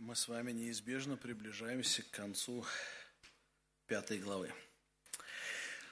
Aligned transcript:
мы 0.00 0.16
с 0.16 0.28
вами 0.28 0.52
неизбежно 0.52 1.18
приближаемся 1.18 2.02
к 2.02 2.10
концу 2.10 2.64
пятой 3.86 4.18
главы. 4.18 4.50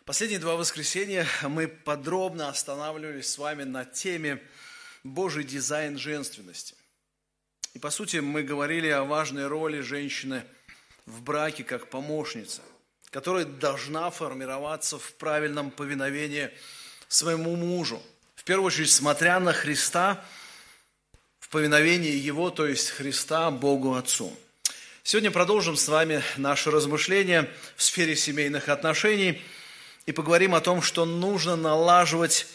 Последние 0.06 0.40
два 0.40 0.56
воскресенья 0.56 1.26
мы 1.42 1.68
подробно 1.68 2.48
останавливались 2.48 3.30
с 3.30 3.36
вами 3.36 3.64
на 3.64 3.84
теме 3.84 4.42
Божий 5.04 5.44
дизайн 5.44 5.98
женственности. 5.98 6.74
И 7.74 7.78
по 7.78 7.90
сути 7.90 8.16
мы 8.16 8.42
говорили 8.42 8.88
о 8.88 9.04
важной 9.04 9.46
роли 9.46 9.80
женщины 9.80 10.42
в 11.04 11.20
браке 11.20 11.62
как 11.62 11.90
помощницы, 11.90 12.62
которая 13.10 13.44
должна 13.44 14.08
формироваться 14.10 14.98
в 14.98 15.12
правильном 15.16 15.70
повиновении 15.70 16.50
своему 17.08 17.56
мужу. 17.56 18.02
В 18.36 18.44
первую 18.44 18.68
очередь, 18.68 18.90
смотря 18.90 19.38
на 19.38 19.52
Христа– 19.52 20.24
повиновении 21.50 22.14
Его, 22.14 22.50
то 22.50 22.66
есть 22.66 22.90
Христа, 22.90 23.50
Богу 23.50 23.94
Отцу. 23.94 24.36
Сегодня 25.02 25.30
продолжим 25.30 25.76
с 25.76 25.88
вами 25.88 26.22
наше 26.36 26.70
размышление 26.70 27.50
в 27.76 27.82
сфере 27.82 28.14
семейных 28.14 28.68
отношений 28.68 29.40
и 30.04 30.12
поговорим 30.12 30.54
о 30.54 30.60
том, 30.60 30.82
что 30.82 31.06
нужно 31.06 31.56
налаживать 31.56 32.46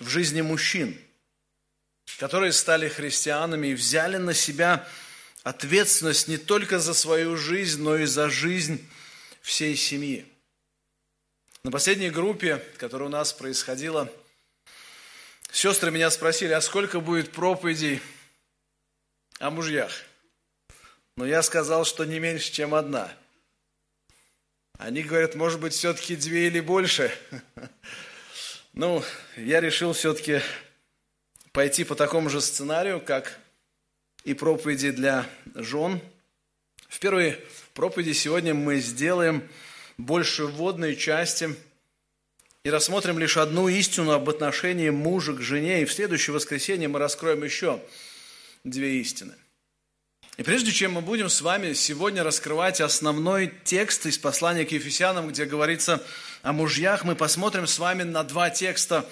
в 0.00 0.08
жизни 0.08 0.40
мужчин, 0.40 0.98
которые 2.18 2.52
стали 2.52 2.88
христианами 2.88 3.68
и 3.68 3.74
взяли 3.74 4.16
на 4.16 4.34
себя 4.34 4.88
ответственность 5.44 6.26
не 6.26 6.38
только 6.38 6.80
за 6.80 6.94
свою 6.94 7.36
жизнь, 7.36 7.80
но 7.82 7.96
и 7.96 8.06
за 8.06 8.28
жизнь 8.28 8.84
всей 9.40 9.76
семьи. 9.76 10.26
На 11.62 11.70
последней 11.70 12.10
группе, 12.10 12.56
которая 12.78 13.08
у 13.08 13.12
нас 13.12 13.32
происходила– 13.32 14.10
Сестры 15.52 15.90
меня 15.90 16.10
спросили, 16.10 16.54
а 16.54 16.62
сколько 16.62 16.98
будет 16.98 17.30
проповедей 17.30 18.00
о 19.38 19.50
мужьях? 19.50 19.92
Но 21.14 21.26
я 21.26 21.42
сказал, 21.42 21.84
что 21.84 22.06
не 22.06 22.18
меньше, 22.18 22.50
чем 22.50 22.74
одна. 22.74 23.12
Они 24.78 25.02
говорят, 25.02 25.34
может 25.34 25.60
быть, 25.60 25.74
все-таки 25.74 26.16
две 26.16 26.46
или 26.48 26.58
больше. 26.60 27.14
Ну, 28.74 29.04
я 29.36 29.60
решил 29.60 29.92
все-таки 29.92 30.40
пойти 31.52 31.84
по 31.84 31.94
такому 31.94 32.30
же 32.30 32.40
сценарию, 32.40 33.02
как 33.02 33.38
и 34.24 34.32
проповеди 34.32 34.92
для 34.92 35.26
жен. 35.54 36.00
В 36.88 36.98
первой 36.98 37.38
проповеди 37.74 38.12
сегодня 38.12 38.54
мы 38.54 38.78
сделаем 38.78 39.46
больше 39.98 40.46
вводной 40.46 40.96
части– 40.96 41.54
и 42.64 42.70
рассмотрим 42.70 43.18
лишь 43.18 43.36
одну 43.36 43.68
истину 43.68 44.12
об 44.12 44.28
отношении 44.28 44.90
мужа 44.90 45.32
к 45.32 45.40
жене, 45.40 45.82
и 45.82 45.84
в 45.84 45.92
следующее 45.92 46.34
воскресенье 46.34 46.88
мы 46.88 46.98
раскроем 46.98 47.42
еще 47.42 47.80
две 48.62 49.00
истины. 49.00 49.34
И 50.38 50.42
прежде 50.44 50.72
чем 50.72 50.92
мы 50.92 51.02
будем 51.02 51.28
с 51.28 51.42
вами 51.42 51.72
сегодня 51.72 52.22
раскрывать 52.22 52.80
основной 52.80 53.52
текст 53.64 54.06
из 54.06 54.16
послания 54.16 54.64
к 54.64 54.72
Ефесянам, 54.72 55.28
где 55.28 55.44
говорится 55.44 56.02
о 56.42 56.52
мужьях, 56.52 57.04
мы 57.04 57.16
посмотрим 57.16 57.66
с 57.66 57.78
вами 57.78 58.04
на 58.04 58.22
два 58.22 58.48
текста 58.48 59.08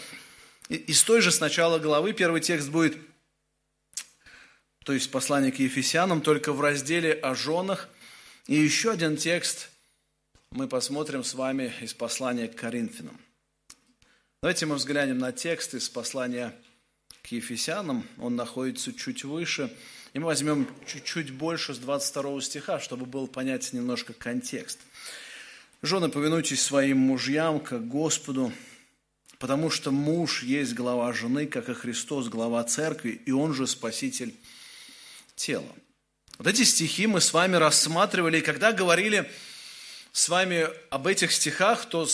из 0.68 1.02
той 1.02 1.20
же 1.20 1.30
сначала 1.30 1.78
главы. 1.78 2.12
Первый 2.12 2.40
текст 2.40 2.68
будет, 2.68 2.96
то 4.84 4.92
есть 4.92 5.10
послание 5.10 5.52
к 5.52 5.58
Ефесянам, 5.58 6.22
только 6.22 6.52
в 6.52 6.60
разделе 6.60 7.12
о 7.12 7.34
женах. 7.34 7.88
И 8.46 8.54
еще 8.54 8.92
один 8.92 9.16
текст 9.16 9.68
мы 10.52 10.68
посмотрим 10.68 11.22
с 11.22 11.34
вами 11.34 11.72
из 11.82 11.92
послания 11.92 12.48
к 12.48 12.56
Коринфянам. 12.56 13.20
Давайте 14.42 14.64
мы 14.64 14.76
взглянем 14.76 15.18
на 15.18 15.32
текст 15.32 15.74
из 15.74 15.90
послания 15.90 16.56
к 17.22 17.26
Ефесянам. 17.26 18.08
Он 18.16 18.36
находится 18.36 18.90
чуть 18.90 19.22
выше. 19.22 19.70
И 20.14 20.18
мы 20.18 20.24
возьмем 20.24 20.66
чуть-чуть 20.86 21.30
больше 21.30 21.74
с 21.74 21.76
22 21.76 22.40
стиха, 22.40 22.80
чтобы 22.80 23.04
был 23.04 23.28
понять 23.28 23.70
немножко 23.74 24.14
контекст. 24.14 24.78
Жены, 25.82 26.08
повинуйтесь 26.08 26.62
своим 26.62 26.96
мужьям, 26.96 27.60
как 27.60 27.86
Господу, 27.86 28.50
потому 29.38 29.68
что 29.68 29.90
муж 29.90 30.42
есть 30.42 30.72
глава 30.72 31.12
жены, 31.12 31.46
как 31.46 31.68
и 31.68 31.74
Христос 31.74 32.30
глава 32.30 32.64
церкви, 32.64 33.10
и 33.10 33.32
он 33.32 33.52
же 33.52 33.66
спаситель 33.66 34.34
тела. 35.36 35.68
Вот 36.38 36.46
эти 36.46 36.62
стихи 36.62 37.06
мы 37.06 37.20
с 37.20 37.34
вами 37.34 37.56
рассматривали, 37.56 38.38
и 38.38 38.40
когда 38.40 38.72
говорили 38.72 39.30
с 40.12 40.30
вами 40.30 40.66
об 40.88 41.08
этих 41.08 41.30
стихах, 41.30 41.84
то 41.90 42.06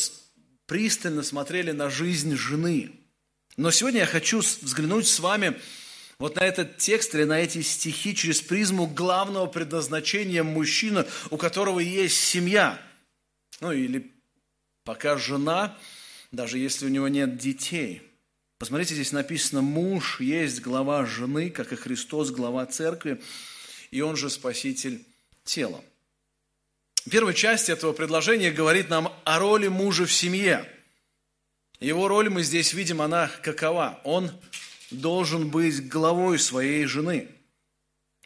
пристально 0.66 1.22
смотрели 1.22 1.71
на 1.71 1.91
жизнь 1.91 2.37
жены. 2.37 2.93
Но 3.56 3.71
сегодня 3.71 4.00
я 4.00 4.06
хочу 4.06 4.41
взглянуть 4.41 5.06
с 5.06 5.21
вами 5.21 5.59
вот 6.19 6.37
на 6.37 6.41
этот 6.41 6.78
текст 6.78 7.15
или 7.15 7.25
на 7.25 7.41
эти 7.41 7.62
стихи 7.62 8.15
через 8.15 8.41
призму 8.41 8.87
главного 8.87 9.47
предназначения 9.47 10.43
мужчины, 10.43 11.06
у 11.31 11.37
которого 11.37 11.81
есть 11.81 12.19
семья. 12.19 12.81
Ну 13.60 13.72
или 13.72 14.12
пока 14.84 15.16
жена, 15.16 15.78
даже 16.32 16.59
если 16.59 16.87
у 16.87 16.91
него 16.91 17.09
нет 17.09 17.37
детей. 17.38 18.03
Посмотрите, 18.59 18.94
здесь 18.94 19.12
написано, 19.12 19.60
муж 19.60 20.21
есть 20.21 20.62
глава 20.62 21.04
жены, 21.04 21.50
как 21.50 21.72
и 21.72 21.77
Христос 21.77 22.31
глава 22.31 22.65
церкви, 22.66 23.21
и 23.91 24.00
он 24.00 24.16
же 24.16 24.31
спаситель 24.31 25.04
тела. 25.44 25.84
Первая 27.09 27.34
часть 27.34 27.69
этого 27.69 27.93
предложения 27.93 28.50
говорит 28.50 28.89
нам 28.89 29.12
о 29.25 29.39
роли 29.39 29.69
мужа 29.69 30.06
в 30.06 30.12
семье. 30.12 30.69
Его 31.78 32.09
роль 32.09 32.31
мы 32.31 32.43
здесь 32.43 32.72
видим, 32.72 33.00
она 33.00 33.31
какова? 33.43 34.00
Он 34.03 34.33
должен 34.91 35.49
быть 35.49 35.89
главой 35.89 36.41
своей 36.41 36.84
жены. 36.87 37.28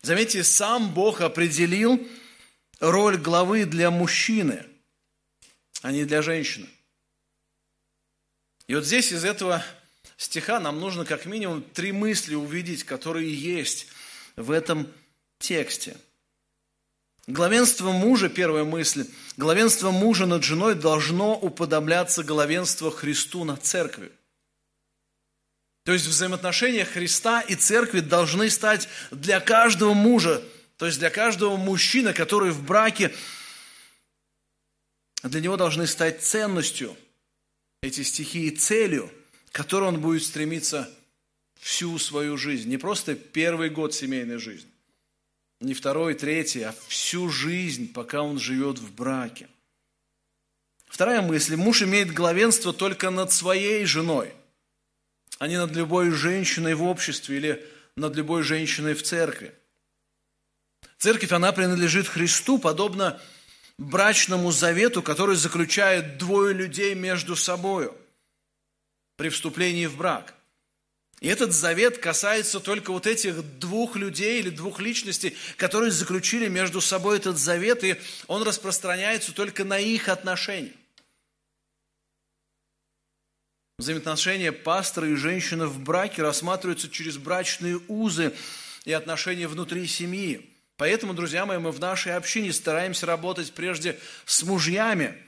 Заметьте, 0.03 0.43
сам 0.45 0.95
Бог 0.95 1.21
определил 1.21 2.09
роль 2.79 3.19
главы 3.19 3.67
для 3.67 3.91
мужчины, 3.91 4.65
а 5.83 5.93
не 5.93 6.07
для 6.07 6.23
женщины. 6.23 6.67
И 8.67 8.75
вот 8.75 8.87
здесь 8.87 9.13
из 9.13 9.25
этого 9.25 9.63
стиха 10.17 10.59
нам 10.59 10.81
нужно 10.81 11.05
как 11.05 11.27
минимум 11.27 11.63
три 11.63 11.93
мысли 11.93 12.35
увидеть, 12.35 12.85
которые 12.85 13.35
есть 13.35 13.89
в 14.37 14.51
этом 14.51 14.91
тексте– 15.39 15.99
Главенство 17.31 17.93
мужа, 17.93 18.29
первая 18.29 18.65
мысль, 18.65 19.07
главенство 19.37 19.93
мужа 19.93 20.27
над 20.27 20.43
женой 20.43 20.75
должно 20.75 21.39
уподобляться 21.39 22.25
главенству 22.25 22.91
Христу 22.91 23.45
над 23.45 23.65
церковью. 23.65 24.11
То 25.85 25.93
есть 25.93 26.07
взаимоотношения 26.07 26.85
Христа 26.85 27.41
и 27.41 27.55
церкви 27.55 28.01
должны 28.01 28.51
стать 28.51 28.89
для 29.13 29.39
каждого 29.39 29.95
мужа, 29.95 30.43
то 30.77 30.87
есть 30.87 30.99
для 30.99 31.09
каждого 31.09 31.57
мужчины, 31.57 32.13
который 32.13 32.51
в 32.51 32.65
браке, 32.65 33.15
для 35.23 35.41
него 35.41 35.57
должны 35.57 35.87
стать 35.87 36.25
ценностью 36.25 36.97
эти 37.81 38.03
стихии, 38.03 38.51
целью, 38.51 39.09
к 39.53 39.55
которой 39.55 39.85
он 39.85 40.01
будет 40.01 40.25
стремиться 40.25 40.91
всю 41.61 41.97
свою 41.99 42.37
жизнь. 42.37 42.69
Не 42.69 42.77
просто 42.77 43.15
первый 43.15 43.71
год 43.71 43.95
семейной 43.95 44.39
жизни, 44.39 44.70
не 45.61 45.75
второй, 45.75 46.15
третий, 46.15 46.63
а 46.63 46.75
всю 46.89 47.29
жизнь, 47.29 47.93
пока 47.93 48.23
он 48.23 48.39
живет 48.39 48.79
в 48.79 48.95
браке. 48.95 49.49
Вторая 50.87 51.23
мысль. 51.23 51.57
Муж 51.57 51.83
имеет 51.83 52.13
главенство 52.13 52.73
только 52.73 53.11
над 53.11 53.33
своей 53.33 53.85
женой, 53.85 54.33
а 55.39 55.47
не 55.47 55.57
над 55.57 55.73
любой 55.73 56.11
женщиной 56.11 56.75
в 56.75 56.83
обществе 56.83 57.37
или 57.37 57.67
над 57.95 58.17
любой 58.17 58.43
женщиной 58.43 58.95
в 58.95 59.03
церкви. 59.03 59.55
Церковь, 60.99 61.33
она 61.33 61.53
принадлежит 61.53 62.09
Христу, 62.09 62.59
подобно 62.59 63.21
брачному 63.79 64.51
завету, 64.51 65.03
который 65.03 65.37
заключает 65.37 66.19
двое 66.19 66.55
людей 66.55 66.95
между 66.95 67.37
собою 67.37 67.97
при 69.17 69.29
вступлении 69.29 69.87
в 69.87 69.97
брак– 69.97 70.35
и 71.21 71.29
этот 71.29 71.53
завет 71.53 71.99
касается 71.99 72.61
только 72.61 72.93
вот 72.93 73.07
этих 73.07 73.43
двух 73.59 73.95
людей 73.95 74.41
или 74.41 74.49
двух 74.49 74.81
личностей, 74.81 75.37
которые 75.59 75.91
заключили 75.91 76.49
между 76.49 76.81
собой 76.81 77.19
этот 77.19 77.37
завет, 77.37 77.85
и 77.85 77.97
он 78.27 78.43
распространяется 78.43 79.33
только 79.33 79.65
на 79.65 79.79
их 79.79 80.09
отношения. 80.09 80.73
Взаимоотношения 83.79 84.51
пастора 84.51 85.09
и 85.09 85.15
женщины 85.15 85.67
в 85.67 85.79
браке 85.81 86.23
рассматриваются 86.23 86.89
через 86.89 87.19
брачные 87.19 87.81
узы 87.89 88.35
и 88.87 88.93
отношения 88.93 89.47
внутри 89.47 89.87
семьи. 89.87 90.51
Поэтому, 90.79 91.13
друзья 91.13 91.45
мои, 91.45 91.59
мы 91.59 91.71
в 91.71 91.81
нашей 91.81 92.17
общине 92.17 92.51
стараемся 92.55 93.05
работать 93.05 93.53
прежде 93.53 93.99
с 94.25 94.43
мужьями 94.43 95.23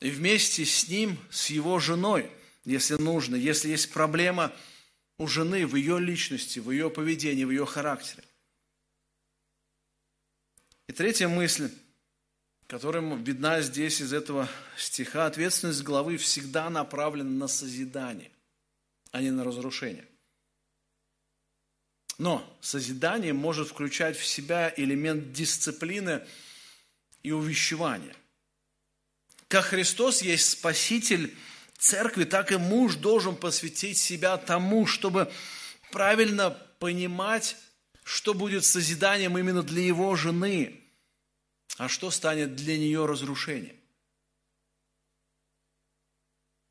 и 0.00 0.10
вместе 0.10 0.64
с 0.64 0.88
ним, 0.88 1.18
с 1.30 1.50
его 1.50 1.78
женой, 1.78 2.28
если 2.64 2.96
нужно. 2.96 3.36
Если 3.36 3.68
есть 3.68 3.92
проблема– 3.92 4.50
у 5.24 5.26
жены 5.26 5.66
в 5.66 5.74
ее 5.74 5.98
личности, 5.98 6.58
в 6.58 6.70
ее 6.70 6.90
поведении, 6.90 7.44
в 7.44 7.50
ее 7.50 7.64
характере. 7.64 8.22
И 10.86 10.92
третья 10.92 11.28
мысль, 11.28 11.72
которая 12.66 13.02
видна 13.16 13.62
здесь 13.62 14.02
из 14.02 14.12
этого 14.12 14.50
стиха, 14.76 15.24
ответственность 15.24 15.82
главы 15.82 16.18
всегда 16.18 16.68
направлена 16.68 17.30
на 17.30 17.48
созидание, 17.48 18.30
а 19.12 19.22
не 19.22 19.30
на 19.30 19.44
разрушение. 19.44 20.06
Но 22.18 22.44
созидание 22.60 23.32
может 23.32 23.68
включать 23.68 24.18
в 24.18 24.26
себя 24.26 24.74
элемент 24.76 25.32
дисциплины 25.32 26.26
и 27.22 27.32
увещевания. 27.32 28.14
Как 29.48 29.64
Христос 29.64 30.20
есть 30.20 30.50
Спаситель 30.50 31.34
церкви, 31.84 32.24
так 32.24 32.50
и 32.50 32.56
муж 32.56 32.96
должен 32.96 33.36
посвятить 33.36 33.98
себя 33.98 34.36
тому, 34.38 34.86
чтобы 34.86 35.30
правильно 35.90 36.50
понимать, 36.78 37.56
что 38.02 38.34
будет 38.34 38.64
созиданием 38.64 39.36
именно 39.38 39.62
для 39.62 39.82
его 39.82 40.16
жены, 40.16 40.80
а 41.76 41.88
что 41.88 42.10
станет 42.10 42.56
для 42.56 42.78
нее 42.78 43.04
разрушением. 43.06 43.76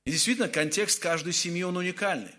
И 0.06 0.12
действительно, 0.12 0.50
контекст 0.50 1.02
каждой 1.02 1.34
семьи, 1.34 1.64
он 1.64 1.78
уникальный. 1.78 2.34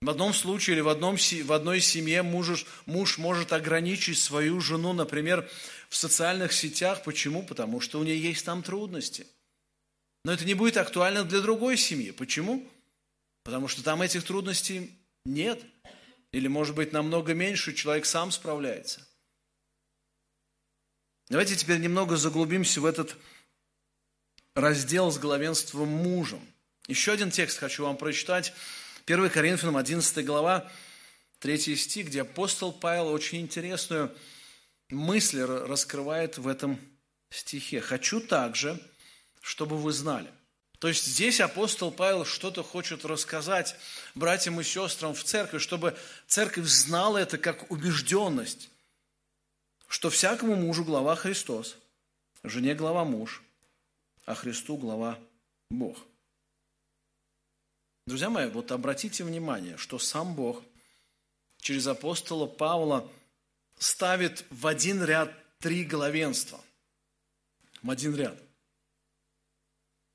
В 0.00 0.08
одном 0.08 0.32
случае 0.32 0.76
или 0.76 0.80
в, 0.80 0.88
одном, 0.88 1.16
в 1.16 1.52
одной 1.52 1.80
семье 1.80 2.22
муж, 2.22 2.64
муж 2.86 3.18
может 3.18 3.52
ограничить 3.52 4.18
свою 4.18 4.60
жену, 4.60 4.92
например, 4.92 5.50
в 5.88 5.96
социальных 5.96 6.52
сетях. 6.52 7.02
Почему? 7.02 7.42
Потому 7.42 7.80
что 7.80 7.98
у 7.98 8.04
нее 8.04 8.20
есть 8.20 8.44
там 8.44 8.62
трудности. 8.62 9.26
Но 10.28 10.34
это 10.34 10.44
не 10.44 10.52
будет 10.52 10.76
актуально 10.76 11.24
для 11.24 11.40
другой 11.40 11.78
семьи. 11.78 12.10
Почему? 12.10 12.62
Потому 13.44 13.66
что 13.66 13.82
там 13.82 14.02
этих 14.02 14.24
трудностей 14.24 14.94
нет. 15.24 15.58
Или, 16.32 16.48
может 16.48 16.74
быть, 16.74 16.92
намного 16.92 17.32
меньше, 17.32 17.72
человек 17.72 18.04
сам 18.04 18.30
справляется. 18.30 19.08
Давайте 21.30 21.56
теперь 21.56 21.80
немного 21.80 22.18
заглубимся 22.18 22.82
в 22.82 22.84
этот 22.84 23.16
раздел 24.54 25.10
с 25.10 25.16
главенством 25.16 25.88
мужем. 25.88 26.42
Еще 26.88 27.12
один 27.12 27.30
текст 27.30 27.56
хочу 27.56 27.84
вам 27.84 27.96
прочитать. 27.96 28.52
1 29.06 29.30
Коринфянам 29.30 29.78
11 29.78 30.26
глава, 30.26 30.70
3 31.38 31.74
стих, 31.74 32.08
где 32.08 32.20
апостол 32.20 32.70
Павел 32.70 33.08
очень 33.08 33.40
интересную 33.40 34.14
мысль 34.90 35.40
раскрывает 35.40 36.36
в 36.36 36.48
этом 36.48 36.78
стихе. 37.30 37.80
«Хочу 37.80 38.20
также, 38.20 38.78
чтобы 39.40 39.76
вы 39.76 39.92
зн». 39.92 40.26
То 40.78 40.86
есть 40.86 41.06
здесь 41.06 41.40
апостол 41.40 41.90
Павел 41.90 42.24
что-то 42.24 42.62
хочет 42.62 43.04
рассказать 43.04 43.74
братьям 44.14 44.60
и 44.60 44.64
сестрам 44.64 45.12
в 45.12 45.24
церкви, 45.24 45.58
чтобы 45.58 45.96
церковь 46.28 46.66
знала 46.66 47.18
это 47.18 47.36
как 47.36 47.70
убежденность, 47.70 48.70
что 49.88 50.08
всякому 50.08 50.54
мужу 50.54 50.84
глава 50.84 51.16
Христос, 51.16 51.76
жене 52.44 52.74
глава 52.74 53.04
муж, 53.04 53.42
а 54.24 54.34
Христу 54.34 54.76
глава 54.76 55.18
Бог. 55.70 55.98
Друзья 58.06 58.30
мои, 58.30 58.48
вот 58.48 58.70
обратите 58.70 59.24
внимание, 59.24 59.76
что 59.76 59.98
сам 59.98 60.34
Бог 60.34 60.62
через 61.60 61.86
апостола 61.86 62.46
Павла 62.46 63.10
ставит 63.78 64.44
в 64.50 64.66
один 64.66 65.04
ряд 65.04 65.32
три 65.58 65.84
главенства. 65.84 66.60
В 67.82 67.90
один 67.90 68.14
ряд. 68.14 68.47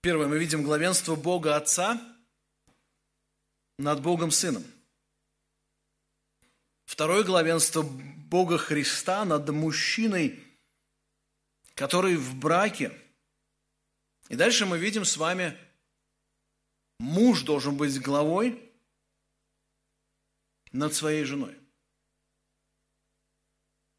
Первое, 0.04 0.28
мы 0.28 0.38
видим 0.38 0.62
главенство 0.62 1.16
Бога 1.16 1.56
Отца 1.56 2.00
над 3.80 4.04
Богом 4.04 4.30
Сыном. 4.30 4.64
Второе 6.86 7.24
главенство 7.24 7.82
Бога 7.82 8.60
Христа 8.60 9.26
над 9.26 9.50
мужчиной, 9.50 10.44
который 11.74 12.18
в 12.18 12.36
браке– 12.36 12.96
и 14.30 14.36
дальше 14.36 14.66
мы 14.66 14.78
видим 14.80 15.06
с 15.06 15.18
вами, 15.18 15.58
муж 17.00 17.44
должен 17.44 17.78
быть 17.78 18.02
главой 18.02 18.72
над 20.72 20.94
своей 20.94 21.24
женой. 21.24 21.56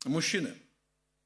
Мужчины, 0.05 0.57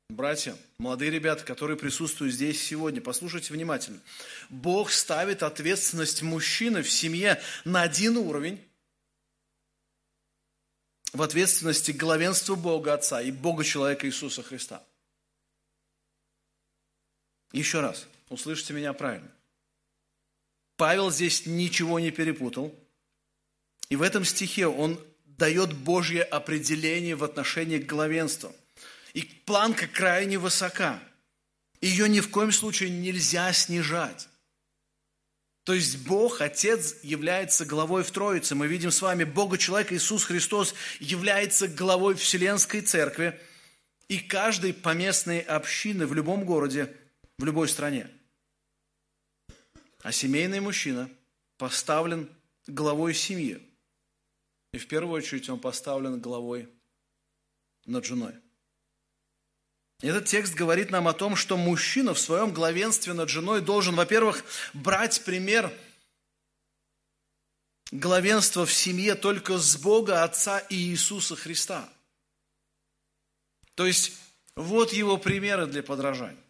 братья, 0.08 0.56
молодые 0.78 1.10
ребята, 1.10 1.44
которые 1.44 1.76
присутствуют 1.76 2.34
здесь 2.34 2.62
сегодня, 2.62 3.00
послушайте 3.00 3.52
внимательно. 3.52 4.00
Бог 4.48 4.90
ставит 4.90 5.42
ответственность 5.42 6.22
мужчины 6.22 6.82
в 6.82 6.90
семье 6.90 7.40
на 7.64 7.82
один 7.82 8.16
уровень, 8.16 8.60
в 11.12 11.22
ответственности 11.22 11.90
главенства 11.90 12.54
Бога 12.54 12.94
Отца 12.94 13.22
и 13.22 13.30
Бога 13.30 13.64
человека 13.64 14.06
Иисуса 14.06 14.42
Христа. 14.42 14.84
Еще 17.52 17.80
раз– 17.80 18.06
Услышите 18.30 18.74
меня 18.74 18.92
правильно. 18.92 19.30
Павел 20.76 21.10
здесь 21.10 21.46
ничего 21.46 21.98
не 21.98 22.10
перепутал. 22.10 22.74
И 23.88 23.96
в 23.96 24.02
этом 24.02 24.24
стихе 24.24 24.66
он 24.66 25.00
дает 25.24 25.72
Божье 25.72 26.22
определение 26.22 27.16
в 27.16 27.24
отношении 27.24 27.78
к 27.78 27.86
главенству. 27.86 28.54
И 29.14 29.22
планка 29.22 29.86
крайне 29.86 30.38
высока. 30.38 31.02
Ее 31.80 32.08
ни 32.08 32.20
в 32.20 32.30
коем 32.30 32.52
случае 32.52 32.90
нельзя 32.90 33.52
снижать. 33.52 34.28
То 35.64 35.74
есть 35.74 35.98
Бог, 36.06 36.40
Отец, 36.40 36.96
является 37.02 37.66
главой 37.66 38.02
в 38.02 38.10
Троице. 38.10 38.54
Мы 38.54 38.68
видим 38.68 38.90
с 38.90 39.02
вами, 39.02 39.24
Бога 39.24 39.58
человек 39.58 39.92
Иисус 39.92 40.24
Христос 40.24 40.74
является 40.98 41.68
главой 41.68 42.14
Вселенской 42.14 42.80
Церкви 42.80 43.38
и 44.08 44.18
каждой 44.18 44.72
поместной 44.72 45.40
общины 45.40 46.06
в 46.06 46.14
любом 46.14 46.46
городе, 46.46 46.96
в 47.36 47.44
любой 47.44 47.68
стране. 47.68 48.08
А 50.02 50.10
семейный 50.10 50.60
мужчина 50.60 51.10
поставлен 51.58 52.30
главой 52.66 53.12
семьи. 53.12 53.60
И 54.72 54.78
в 54.78 54.88
первую 54.88 55.18
очередь 55.18 55.50
он 55.50 55.60
поставлен 55.60 56.18
главой 56.18 56.68
над 57.84 58.06
женой. 58.06 58.32
Этот 60.00 60.26
текст 60.26 60.54
говорит 60.54 60.90
нам 60.90 61.08
о 61.08 61.12
том, 61.12 61.34
что 61.34 61.56
мужчина 61.56 62.14
в 62.14 62.18
своем 62.18 62.52
главенстве 62.52 63.14
над 63.14 63.28
женой 63.28 63.60
должен, 63.60 63.96
во-первых, 63.96 64.44
брать 64.72 65.24
пример 65.24 65.72
главенства 67.90 68.64
в 68.64 68.72
семье 68.72 69.14
только 69.16 69.58
с 69.58 69.76
Бога, 69.76 70.22
Отца 70.22 70.60
и 70.60 70.76
Иисуса 70.76 71.34
Христа. 71.34 71.88
То 73.74 73.86
есть, 73.86 74.12
вот 74.54 74.92
его 74.92 75.16
примеры 75.18 75.66
для 75.66 75.82
подражания. 75.82 76.42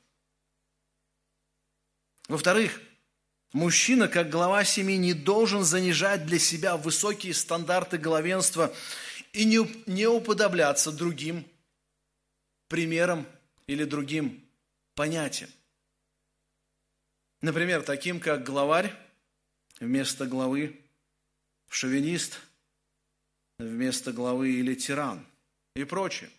Во-вторых, 2.28 2.80
Мужчина, 3.52 4.08
как 4.08 4.28
глава 4.28 4.62
семьи, 4.64 4.96
не 4.96 5.14
должен 5.14 5.64
занижать 5.64 6.26
для 6.26 6.38
себя 6.38 6.76
высокие 6.76 7.32
стандарты 7.32 7.96
главенства 7.96 8.74
и 9.32 9.44
не, 9.46 10.06
уподобляться 10.06 10.92
другим 10.92 11.46
примерам 12.68 13.26
или 13.68 13.84
другим 13.84 14.44
понятиям. 14.96 15.50
Например, 17.40 17.82
таким 17.82 18.18
как 18.18 18.44
главарь 18.44 18.92
вместо 19.78 20.26
главы, 20.26 20.80
шовинист 21.68 22.40
вместо 23.60 24.12
главы 24.12 24.50
или 24.50 24.74
тиран 24.74 25.24
и 25.76 25.84
прочее. 25.84 26.30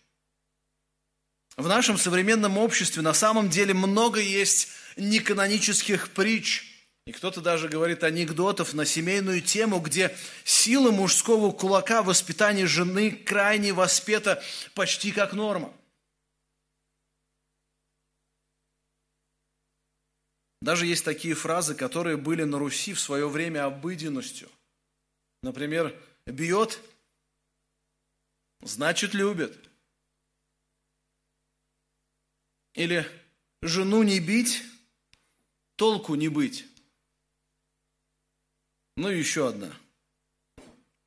В 1.56 1.66
нашем 1.66 1.96
современном 1.96 2.58
обществе 2.58 3.00
на 3.00 3.14
самом 3.14 3.48
деле 3.48 3.72
много 3.72 4.20
есть 4.20 4.68
неканонических 4.96 6.10
притч– 6.10 6.66
и 7.06 7.12
кто-то 7.12 7.40
даже 7.40 7.68
говорит 7.68 8.04
анекдотов 8.04 8.72
на 8.72 8.84
семейную 8.84 9.40
тему, 9.40 9.80
где 9.80 10.14
сила 10.44 10.92
мужского 10.92 11.50
кулака 11.50 12.02
в 12.02 12.06
воспитании 12.06 12.64
жены 12.64 13.10
крайне 13.10 13.72
воспета 13.72 14.40
почти 14.74 15.10
как 15.10 15.32
норма. 15.32 15.72
Даже 20.60 20.86
есть 20.86 21.04
такие 21.04 21.34
фразы, 21.34 21.74
которые 21.74 22.16
были 22.16 22.42
на 22.42 22.58
Руси 22.58 22.92
в 22.92 23.00
свое 23.00 23.28
время 23.28 23.64
обыденностью. 23.64 24.50
Например, 25.42 25.98
бьет, 26.26 26.80
значит 28.60 29.14
любит. 29.14 29.56
Или 32.74 33.06
жену 33.62 34.02
не 34.02 34.20
бить, 34.20 34.62
толку 35.76 36.14
не 36.14 36.28
быть. 36.28 36.66
Ну 38.96 39.10
и 39.10 39.18
еще 39.18 39.48
одна. 39.48 39.74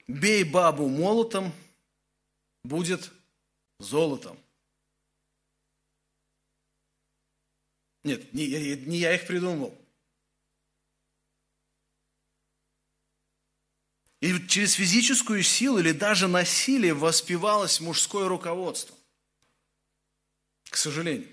Бей 0.07 0.43
бабу 0.43 0.89
молотом, 0.89 1.53
будет 2.63 3.11
золотом. 3.79 4.42
Нет, 8.03 8.33
не, 8.33 8.47
не 8.75 8.97
я 8.97 9.15
их 9.15 9.25
придумал. 9.25 9.77
И 14.19 14.47
через 14.47 14.73
физическую 14.73 15.43
силу 15.43 15.79
или 15.79 15.91
даже 15.91 16.27
насилие 16.27 16.93
воспевалось 16.93 17.81
мужское 17.81 18.27
руководство. 18.27 18.95
К 20.69 20.77
сожалению. 20.77 21.27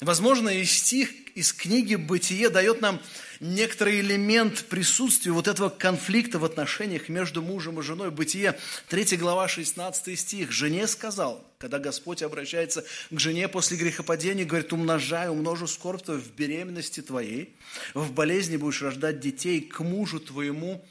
Возможно, 0.00 0.48
и 0.48 0.64
стих 0.64 1.10
из 1.34 1.52
книги 1.52 1.94
«Бытие» 1.94 2.48
дает 2.48 2.80
нам 2.80 3.00
некоторый 3.40 4.00
элемент 4.00 4.64
присутствия 4.66 5.32
вот 5.32 5.46
этого 5.48 5.68
конфликта 5.68 6.38
в 6.38 6.44
отношениях 6.44 7.08
между 7.08 7.42
мужем 7.42 7.78
и 7.78 7.82
женой. 7.82 8.10
«Бытие», 8.10 8.58
3 8.88 9.16
глава, 9.16 9.48
16 9.48 10.18
стих. 10.18 10.50
«Жене 10.50 10.86
сказал, 10.86 11.44
когда 11.62 11.78
Господь 11.78 12.22
обращается 12.22 12.84
к 13.10 13.20
жене 13.20 13.46
после 13.46 13.76
грехопадения, 13.76 14.44
говорит, 14.44 14.72
умножай, 14.72 15.28
умножу 15.28 15.68
скорбь 15.68 16.02
твою 16.02 16.20
в 16.20 16.32
беременности 16.32 17.00
твоей, 17.02 17.56
в 17.94 18.10
болезни 18.10 18.56
будешь 18.56 18.82
рождать 18.82 19.20
детей, 19.20 19.60
к 19.60 19.78
мужу 19.78 20.18
твоему 20.18 20.84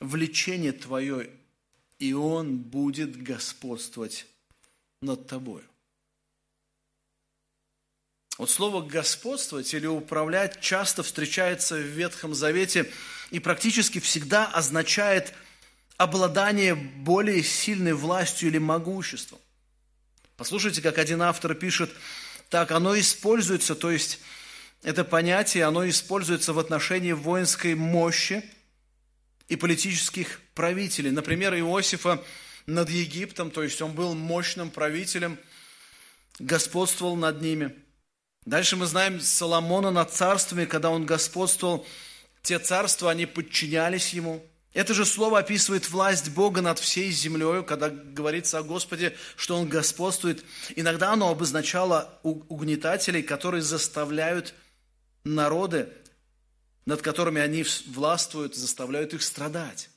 влечение 0.00 0.72
твое, 0.72 1.28
и 1.98 2.14
он 2.14 2.56
будет 2.56 3.22
господствовать 3.22 4.26
над 5.02 5.26
тобой». 5.26 5.62
Вот 8.38 8.48
слово 8.48 8.80
«господствовать» 8.80 9.74
или 9.74 9.84
«управлять» 9.86 10.58
часто 10.62 11.02
встречается 11.02 11.74
в 11.74 11.82
Ветхом 11.82 12.34
Завете 12.34 12.90
и 13.30 13.40
практически 13.40 13.98
всегда 13.98 14.46
означает 14.46 15.34
обладание 15.98 16.74
более 16.74 17.42
сильной 17.42 17.92
властью 17.92 18.48
или 18.48 18.56
могуществом. 18.56 19.38
Послушайте, 20.38 20.80
как 20.80 20.96
один 20.96 21.20
автор 21.20 21.54
пишет, 21.54 21.90
так 22.48 22.70
оно 22.70 22.98
используется, 22.98 23.74
то 23.74 23.90
есть 23.90 24.20
это 24.82 25.04
понятие, 25.04 25.64
оно 25.64 25.86
используется 25.86 26.54
в 26.54 26.58
отношении 26.58 27.12
воинской 27.12 27.74
мощи 27.74 28.42
и 29.48 29.56
политических 29.56 30.40
правителей. 30.54 31.10
Например, 31.10 31.54
Иосифа 31.54 32.24
над 32.64 32.88
Египтом, 32.88 33.50
то 33.50 33.62
есть 33.62 33.82
он 33.82 33.92
был 33.92 34.14
мощным 34.14 34.70
правителем, 34.70 35.38
господствовал 36.38 37.16
над 37.16 37.42
ними– 37.42 37.74
Дальше 38.48 38.76
мы 38.76 38.86
знаем 38.86 39.20
Соломона 39.20 39.90
над 39.90 40.10
царствами, 40.10 40.64
когда 40.64 40.88
он 40.88 41.04
господствовал, 41.04 41.86
те 42.40 42.58
царства, 42.58 43.10
они 43.10 43.26
подчинялись 43.26 44.14
ему. 44.14 44.42
Это 44.74 44.92
же 44.92 45.06
слово 45.06 45.38
описывает 45.38 45.88
власть 45.88 46.30
Бога 46.30 46.60
над 46.60 46.78
всей 46.78 47.10
землей, 47.10 47.64
когда 47.64 47.88
говорится 47.88 48.58
о 48.58 48.62
Господе, 48.62 49.16
что 49.36 49.56
Он 49.56 49.68
господствует. 49.68 50.44
Иногда 50.76 51.12
оно 51.12 51.30
обозначало 51.30 52.18
угнетателей, 52.22 53.22
которые 53.22 53.62
заставляют 53.62 54.54
народы, 55.24 55.88
над 56.84 57.02
которыми 57.02 57.40
они 57.40 57.64
властвуют, 57.86 58.54
заставляют 58.54 59.14
их 59.14 59.22
страдать. 59.22 59.88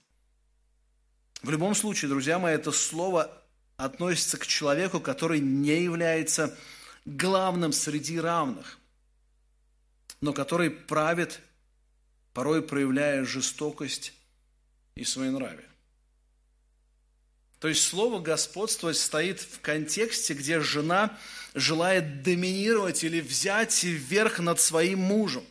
В 1.44 1.50
любом 1.50 1.76
случае, 1.76 2.10
друзья 2.10 2.40
мои, 2.40 2.56
это 2.56 2.72
слово 2.72 3.32
относится 3.76 4.38
к 4.38 4.48
человеку, 4.48 5.00
который 5.00 5.40
не 5.40 5.82
является 5.82 6.56
главным 7.06 7.74
среди 7.74 8.20
равных, 8.20 8.78
но 10.22 10.34
который 10.34 10.70
правит, 10.70 11.42
порой 12.34 12.62
проявляя 12.62 13.26
жестокость 13.26 14.14
и 14.96 15.04
своенравие. 15.04 15.68
То 17.60 17.68
есть 17.68 17.84
слово 17.84 18.20
«господствовать» 18.20 18.98
стоит 18.98 19.40
в 19.40 19.60
контексте, 19.62 20.34
где 20.34 20.62
жена 20.62 21.16
желает 21.54 22.24
доминировать 22.24 23.04
или 23.04 23.22
взять 23.22 23.84
верх 23.84 24.40
над 24.40 24.60
своим 24.60 25.00
мужем. 25.00 25.44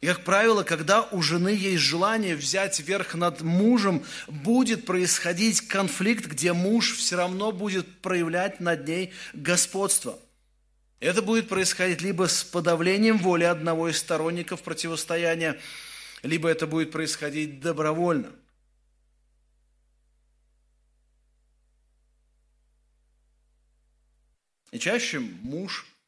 И, 0.00 0.06
как 0.06 0.22
правило, 0.22 0.62
когда 0.62 1.02
у 1.02 1.22
жены 1.22 1.48
есть 1.48 1.82
желание 1.82 2.36
взять 2.36 2.78
верх 2.78 3.14
над 3.14 3.40
мужем, 3.40 4.04
будет 4.28 4.86
происходить 4.86 5.62
конфликт, 5.62 6.26
где 6.26 6.52
муж 6.52 6.94
все 6.96 7.16
равно 7.16 7.50
будет 7.50 8.00
проявлять 8.00 8.60
над 8.60 8.86
ней 8.86 9.12
господство. 9.32 10.16
Это 11.00 11.20
будет 11.20 11.48
происходить 11.48 12.00
либо 12.00 12.28
с 12.28 12.44
подавлением 12.44 13.18
воли 13.18 13.44
одного 13.44 13.88
из 13.88 13.98
сторонников 13.98 14.62
противостояния, 14.62 15.58
либо 16.22 16.48
это 16.48 16.66
будет 16.66 16.90
происходить 16.90 17.60
добровольно. 17.60 18.32
И 24.70 24.78
чаще 24.78 25.18
муж– 25.18 25.86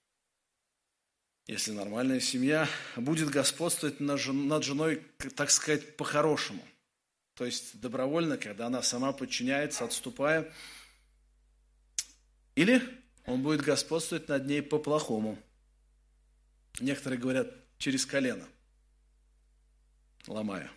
если 1.50 1.72
нормальная 1.72 2.20
семья, 2.20 2.68
будет 2.94 3.28
господствовать 3.28 3.98
над 3.98 4.20
женой, 4.62 5.02
так 5.34 5.50
сказать, 5.50 5.96
по-хорошему. 5.96 6.64
То 7.34 7.44
есть 7.44 7.80
добровольно, 7.80 8.36
когда 8.36 8.68
она 8.68 8.84
сама 8.84 9.12
подчиняется, 9.12 9.84
отступая. 9.84 10.52
Или 12.54 12.80
он 13.26 13.42
будет 13.42 13.62
господствовать 13.62 14.28
над 14.28 14.46
ней 14.46 14.62
по-плохому. 14.62 15.36
Некоторые 16.78 17.18
говорят, 17.18 17.52
через 17.78 18.06
колено, 18.06 18.46
ломая. 20.26 20.70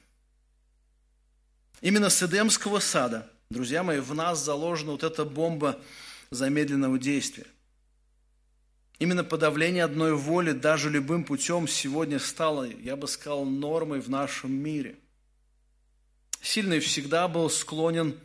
Именно 1.82 2.10
с 2.10 2.24
Эдемского 2.24 2.80
сада, 2.80 3.30
друзья 3.50 3.84
мои, 3.84 4.00
в 4.00 4.14
нас 4.14 4.44
заложена 4.44 4.94
вот 4.94 5.04
эта 5.04 5.26
бомба 5.26 5.80
замедленного 6.30 6.98
действия. 6.98 7.46
Именно 9.00 9.24
подавление 9.24 9.84
одной 9.84 10.16
воли 10.16 10.52
даже 10.52 10.90
любым 10.90 11.26
путем 11.26 11.68
сегодня 11.68 12.20
стало, 12.20 12.64
я 12.64 12.96
бы 12.96 13.08
сказал, 13.08 13.44
нормой 13.44 14.00
в 14.00 14.10
нашем 14.10 14.54
мире. 14.54 14.98
Сильный 16.42 16.80
всегда 16.80 17.28
был 17.28 17.50
склонен 17.50 18.18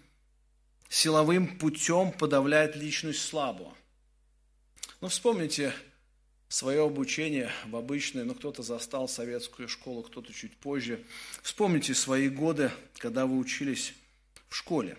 силовым 0.88 1.58
путем 1.58 2.12
подавлять 2.12 2.76
личность 2.76 3.22
слабого. 3.22 3.74
Ну, 5.00 5.08
вспомните 5.08 5.74
свое 6.48 6.84
обучение 6.84 7.50
в 7.66 7.76
обычной, 7.76 8.24
ну, 8.24 8.34
кто-то 8.34 8.62
застал 8.62 9.08
советскую 9.08 9.68
школу, 9.68 10.02
кто-то 10.02 10.32
чуть 10.32 10.56
позже. 10.56 11.04
Вспомните 11.42 11.94
свои 11.94 12.28
годы, 12.28 12.70
когда 12.96 13.26
вы 13.26 13.38
учились 13.38 13.94
в 14.48 14.56
школе. 14.56 14.96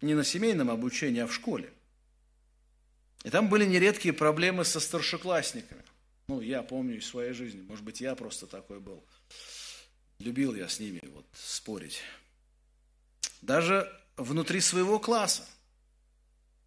Не 0.00 0.14
на 0.14 0.24
семейном 0.24 0.70
обучении, 0.70 1.20
а 1.20 1.26
в 1.26 1.34
школе– 1.34 1.70
и 3.24 3.30
там 3.30 3.48
были 3.48 3.64
нередкие 3.64 4.12
проблемы 4.12 4.64
со 4.64 4.80
старшеклассниками. 4.80 5.82
Ну, 6.28 6.40
я 6.40 6.62
помню 6.62 6.98
из 6.98 7.06
своей 7.06 7.32
жизни. 7.32 7.60
Может 7.62 7.84
быть, 7.84 8.00
я 8.00 8.14
просто 8.14 8.46
такой 8.46 8.80
был. 8.80 9.04
Любил 10.18 10.54
я 10.54 10.68
с 10.68 10.80
ними 10.80 11.00
вот 11.14 11.26
спорить. 11.34 12.00
Даже 13.40 13.90
внутри 14.16 14.60
своего 14.60 14.98
класса. 14.98 15.46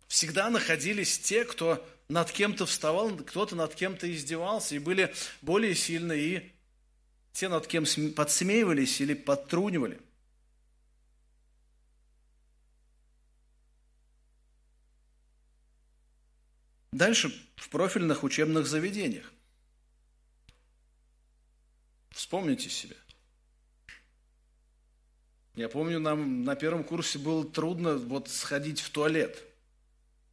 Всегда 0.08 0.50
находились 0.50 1.20
те, 1.20 1.44
кто 1.46 1.86
над 2.08 2.32
кем-то 2.32 2.66
вставал, 2.66 3.16
кто-то 3.18 3.56
над 3.56 3.74
кем-то 3.76 4.12
издевался, 4.12 4.76
и 4.76 4.80
были 4.80 5.14
более 5.42 5.76
сильные, 5.76 6.22
и 6.22 6.52
те, 7.34 7.50
над 7.50 7.68
кем 7.68 7.86
подсмеивались 8.16 9.02
или 9.02 9.14
подтрунивали. 9.14 10.00
Дальше 16.92 17.30
в 17.58 17.70
профильных 17.70 18.24
учебных 18.24 18.68
заведениях. 18.68 19.30
Вспомните 22.12 22.70
себя. 22.70 22.96
Я 25.56 25.68
помню, 25.68 26.00
нам 26.00 26.44
на 26.46 26.56
первом 26.56 26.86
курсе 26.86 27.20
было 27.20 27.46
трудно 27.46 27.98
вот 27.98 28.30
сходить 28.30 28.80
в 28.80 28.90
туалет. 28.92 29.44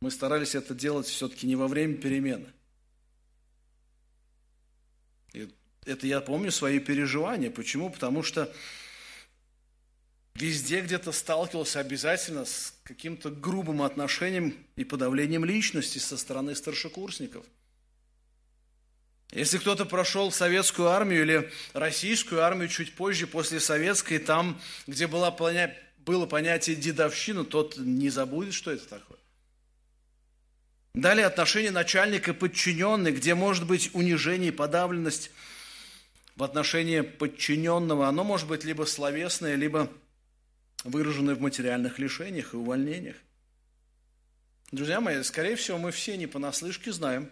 Мы 0.03 0.11
старались 0.11 0.57
это 0.57 0.75
делать 0.75 1.07
все-таки 1.07 1.47
не 1.47 1.55
во 1.55 1.69
время 1.69 1.95
перемены. 1.95 2.53
И 5.33 5.49
это 5.87 6.09
я 6.09 6.21
помню 6.21 6.51
свои 6.51 6.81
переживания. 6.81 7.53
Почему? 7.53 7.89
Потому 7.89 8.25
что 8.25 8.53
везде 10.35 10.81
где-то 10.81 11.13
сталкивался 11.13 11.79
обязательно 11.79 12.47
с 12.47 12.75
каким-то 12.83 13.31
грубым 13.31 13.81
отношением 13.81 14.57
и 14.75 14.83
подавлением 14.83 15.45
личности 15.45 15.99
со 15.99 16.17
стороны 16.17 16.57
старшекурсников. 16.57 17.47
Если 19.31 19.59
кто-то 19.59 19.85
прошел 19.85 20.33
советскую 20.33 20.89
армию 20.89 21.23
или 21.23 21.53
российскую 21.75 22.43
армию 22.43 22.69
чуть 22.69 22.97
позже, 22.97 23.29
после 23.29 23.61
советской, 23.61 24.19
там, 24.19 24.61
где 24.89 25.07
было 25.07 25.31
понятие 25.31 26.75
дедовщина, 26.75 27.45
тот 27.45 27.77
не 27.79 28.11
забудет, 28.11 28.53
что 28.53 28.73
это 28.73 28.89
такое. 28.89 29.19
Далее 30.95 31.25
отношения 31.25 31.71
начальника 31.71 32.33
и 32.33 32.35
подчиненный, 32.35 33.13
где 33.13 33.35
может 33.35 33.67
быть 33.67 33.91
унижение 33.95 34.49
и 34.49 34.55
подавленность 34.55 35.31
в 36.37 36.43
отношении 36.43 37.01
подчиненного. 37.01 38.09
Оно 38.09 38.25
может 38.25 38.47
быть 38.47 38.65
либо 38.65 38.85
словесное, 38.85 39.55
либо 39.55 39.91
выраженные 40.85 41.35
в 41.35 41.41
материальных 41.41 41.99
лишениях 41.99 42.53
и 42.53 42.59
увольнениях. 42.59 43.17
Друзья 44.71 45.01
мои, 45.01 45.23
скорее 45.23 45.57
всего, 45.57 45.79
мы 45.79 45.93
все 45.93 46.17
не 46.17 46.27
понаслышке 46.27 46.93
знаем, 46.93 47.31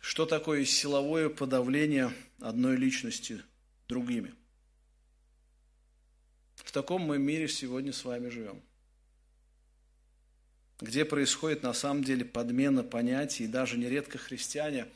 что 0.00 0.26
такое 0.26 0.64
силовое 0.64 1.28
подавление 1.28 2.12
одной 2.40 2.76
личности 2.76 3.42
другими. 3.86 4.34
В 6.56 6.72
таком 6.72 7.02
мы 7.02 7.18
мире 7.18 7.48
сегодня 7.48 7.92
с 7.92 8.04
вами 8.04 8.28
живем. 8.30 8.62
Где 10.80 11.04
происходит 11.04 11.62
на 11.62 11.72
самом 11.72 12.02
деле 12.02 12.24
подмена 12.24 12.82
понятий, 12.82 13.44
и 13.44 13.48
даже 13.48 13.76
нередко 13.76 14.18
христиане 14.18 14.86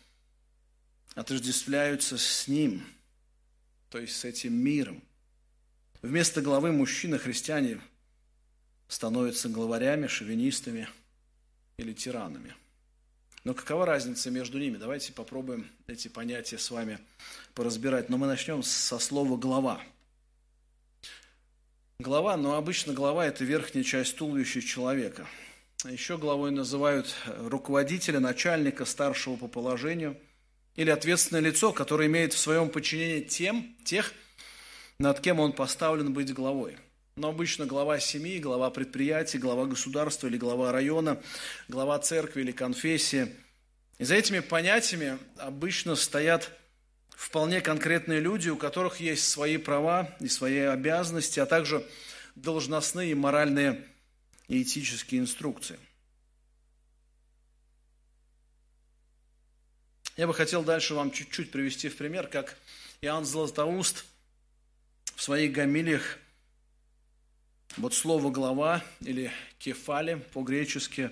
отождествляются 1.15 2.19
с 2.19 2.49
ним, 2.49 2.85
то 3.91 3.99
есть 3.99 4.17
с 4.17 4.25
этим 4.25 4.55
миром. 4.55 5.03
Вместо 6.03 6.43
главы 6.43 6.73
мужчины 6.73 7.19
христиане 7.19 7.81
становятся 8.89 9.49
главарями, 9.49 10.07
шовинистами 10.07 10.89
или 11.77 11.93
тиранами. 11.93 12.55
Но 13.45 13.53
какова 13.53 13.85
разница 13.85 14.31
между 14.31 14.59
ними? 14.59 14.79
Давайте 14.79 15.13
попробуем 15.13 15.71
эти 15.87 16.09
понятия 16.09 16.59
с 16.59 16.71
вами 16.71 16.99
поразбирать. 17.55 18.09
Но 18.09 18.17
мы 18.17 18.27
начнем 18.27 18.63
со 18.63 18.99
слова 18.99 19.37
«глава». 19.37 19.83
Глава, 22.01 22.37
но 22.37 22.57
обычно 22.57 22.93
глава– 22.93 23.27
это 23.27 23.45
верхняя 23.45 23.85
часть 23.85 24.17
туловища 24.17 24.61
человека. 24.61 25.29
Еще 25.91 26.17
главой 26.17 26.51
называют 26.51 27.15
руководителя, 27.27 28.19
начальника, 28.19 28.87
старшего 28.87 29.37
по 29.37 29.49
положению 29.49 30.17
или 30.77 30.89
ответственное 30.89 31.43
лицо, 31.43 31.73
которое 31.73 32.09
имеет 32.09 32.33
в 32.33 32.39
своем 32.39 32.71
подчинении 32.71 33.21
тем, 33.21 33.77
тех, 33.85 34.15
над 34.99 35.21
кем 35.21 35.41
он 35.41 35.53
поставлен 35.53 36.15
быть 36.15 36.33
главой. 36.33 36.79
Но 37.17 37.29
обычно 37.29 37.67
глава 37.67 38.01
семьи, 38.01 38.39
глава 38.39 38.71
предприятия, 38.71 39.37
глава 39.37 39.67
государства 39.67 40.27
или 40.27 40.39
глава 40.39 40.73
района, 40.73 41.21
глава 41.69 41.99
церкви 41.99 42.41
или 42.41 42.53
конфессии. 42.53 43.29
И 43.99 44.05
за 44.05 44.15
этими 44.15 44.41
понятиями 44.41 45.19
обычно 45.37 45.97
стоят 45.97 46.51
вполне 47.11 47.61
конкретные 47.61 48.21
люди, 48.21 48.49
у 48.49 48.57
которых 48.57 49.01
есть 49.01 49.29
свои 49.29 49.59
права 49.59 50.17
и 50.19 50.29
свои 50.29 50.61
обязанности, 50.61 51.41
а 51.41 51.47
также 51.47 51.85
должностные 52.37 53.11
и 53.11 53.15
моральные 53.15 53.85
и 54.49 54.63
этические 54.63 55.21
инструкции. 55.21 55.79
Я 60.17 60.27
бы 60.27 60.35
хотел 60.35 60.63
дальше 60.63 60.95
вам 60.95 61.11
чуть-чуть 61.11 61.51
привести 61.51 61.89
в 61.89 61.97
пример, 61.97 62.29
как 62.29 62.57
Иоанн 63.01 63.25
Златоуст 63.25 64.05
в 65.17 65.23
своих 65.23 65.53
гамилиях 65.53 66.19
вот 67.77 67.95
слово 67.95 68.31
«глава» 68.31 68.85
или 69.01 69.33
«кефали» 69.59 70.25
по-гречески 70.33 71.11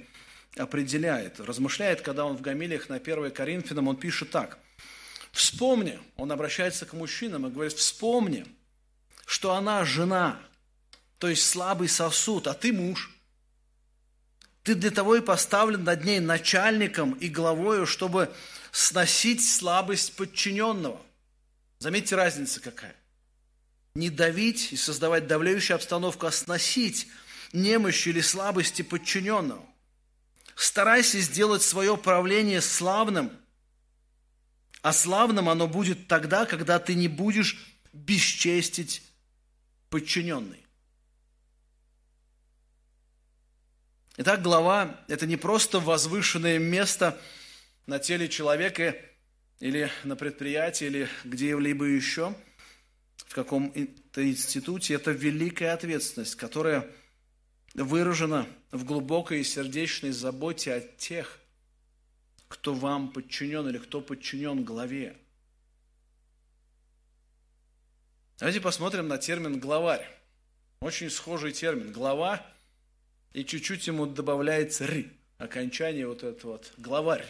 определяет, 0.56 1.40
размышляет, 1.40 2.02
когда 2.02 2.24
он 2.24 2.36
в 2.36 2.40
гамилиях 2.40 2.88
на 2.88 2.96
1 2.96 3.32
Коринфянам, 3.32 3.88
он 3.88 3.96
пишет 3.96 4.30
так– 4.30 4.58
Вспомни, 5.32 5.98
он 6.16 6.30
обращается 6.30 6.84
к 6.84 6.92
мужчинам 6.92 7.46
и 7.46 7.50
говорит, 7.50 7.72
вспомни, 7.72 8.46
что 9.24 9.54
она 9.54 9.82
жена, 9.84 10.38
то 11.18 11.26
есть 11.26 11.48
слабый 11.48 11.88
сосуд, 11.88 12.46
а 12.46 12.54
ты 12.54 12.72
муж. 12.72 13.12
Ты 14.62 14.75
для 14.75 14.90
того 14.90 15.16
и 15.16 15.21
поставлен 15.21 15.85
над 15.85 16.04
ней 16.04 16.21
начальником 16.21 17.12
и 17.14 17.28
главою, 17.28 17.87
чтобы 17.87 18.33
сносить 18.71 19.45
слабость 19.45 20.14
подчиненного. 20.14 21.00
Заметьте, 21.78 22.14
разница 22.14 22.61
какая. 22.61 22.95
Не 23.95 24.09
давить 24.09 24.73
и 24.73 24.76
создавать 24.76 25.26
давляющую 25.26 25.75
обстановку, 25.75 26.26
а 26.26 26.33
сносить 26.33 27.09
немощь 27.52 28.07
или 28.07 28.21
слабости 28.21 28.83
подчиненного. 28.83 29.64
Старайся 30.54 31.21
сделать 31.21 31.62
свое 31.62 31.97
правление 31.97 32.61
славным– 32.61 33.33
а 34.83 34.92
славным 34.92 35.49
оно 35.49 35.69
будет 35.69 36.09
тогда, 36.09 36.45
когда 36.45 36.81
ты 36.81 36.95
не 36.95 37.07
будешь 37.07 37.57
бесчестить 37.92 39.02
подчиненный. 39.88 40.62
Итак, 44.19 44.42
глава– 44.42 45.00
это 45.09 45.26
не 45.26 45.38
просто 45.38 45.81
возвышенное 45.81 46.59
место 46.59 47.19
на 47.87 47.99
теле 47.99 48.28
человека 48.28 48.95
или 49.59 49.90
на 50.04 50.16
предприятии, 50.16 50.87
или 50.87 51.09
где-либо 51.25 51.87
еще, 51.87 52.35
в 53.16 53.35
каком-то 53.35 54.23
институте. 54.23 54.95
Это 54.95 55.12
великая 55.12 55.73
ответственность, 55.73 56.35
которая 56.35 56.90
выражена 57.73 58.47
в 58.71 58.85
глубокой 58.85 59.40
и 59.40 59.45
сердечной 59.45 60.11
заботе 60.11 60.75
о 60.75 60.81
тех, 60.81 61.38
кто 62.49 62.75
вам 62.75 63.13
подчинен 63.13 63.67
или 63.67 63.78
кто 63.78 64.02
подчинен 64.02 64.63
главе. 64.63 65.17
Давайте 68.39 68.60
посмотрим 68.60 69.08
на 69.08 69.17
термин 69.17 69.58
«главарь». 69.58 70.06
Очень 70.80 71.08
схожий 71.08 71.52
термин. 71.52 71.93
Глава, 71.93 72.45
и 73.32 73.45
чуть-чуть 73.45 73.86
ему 73.86 74.06
добавляется 74.06 74.84
«р», 74.84 75.06
окончание 75.38 76.06
вот 76.06 76.23
это 76.23 76.47
вот, 76.47 76.73
главарь. 76.76 77.26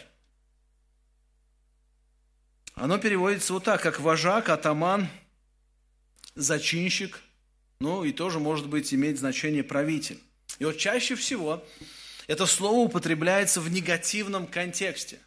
Оно 2.75 2.97
переводится 2.97 3.53
вот 3.53 3.63
так, 3.63 3.81
как 3.81 3.99
вожак, 3.99 4.49
атаман, 4.49 5.07
зачинщик, 6.35 7.19
ну 7.79 8.03
и 8.03 8.11
тоже 8.11 8.39
может 8.39 8.67
быть 8.67 8.93
иметь 8.93 9.19
значение 9.19 9.63
правитель. 9.63 10.19
И 10.59 10.65
вот 10.65 10.77
чаще 10.77 11.15
всего 11.15 11.63
это 12.27 12.45
слово 12.45 12.85
употребляется 12.85 13.61
в 13.61 13.69
негативном 13.69 14.47
контексте. 14.47 15.19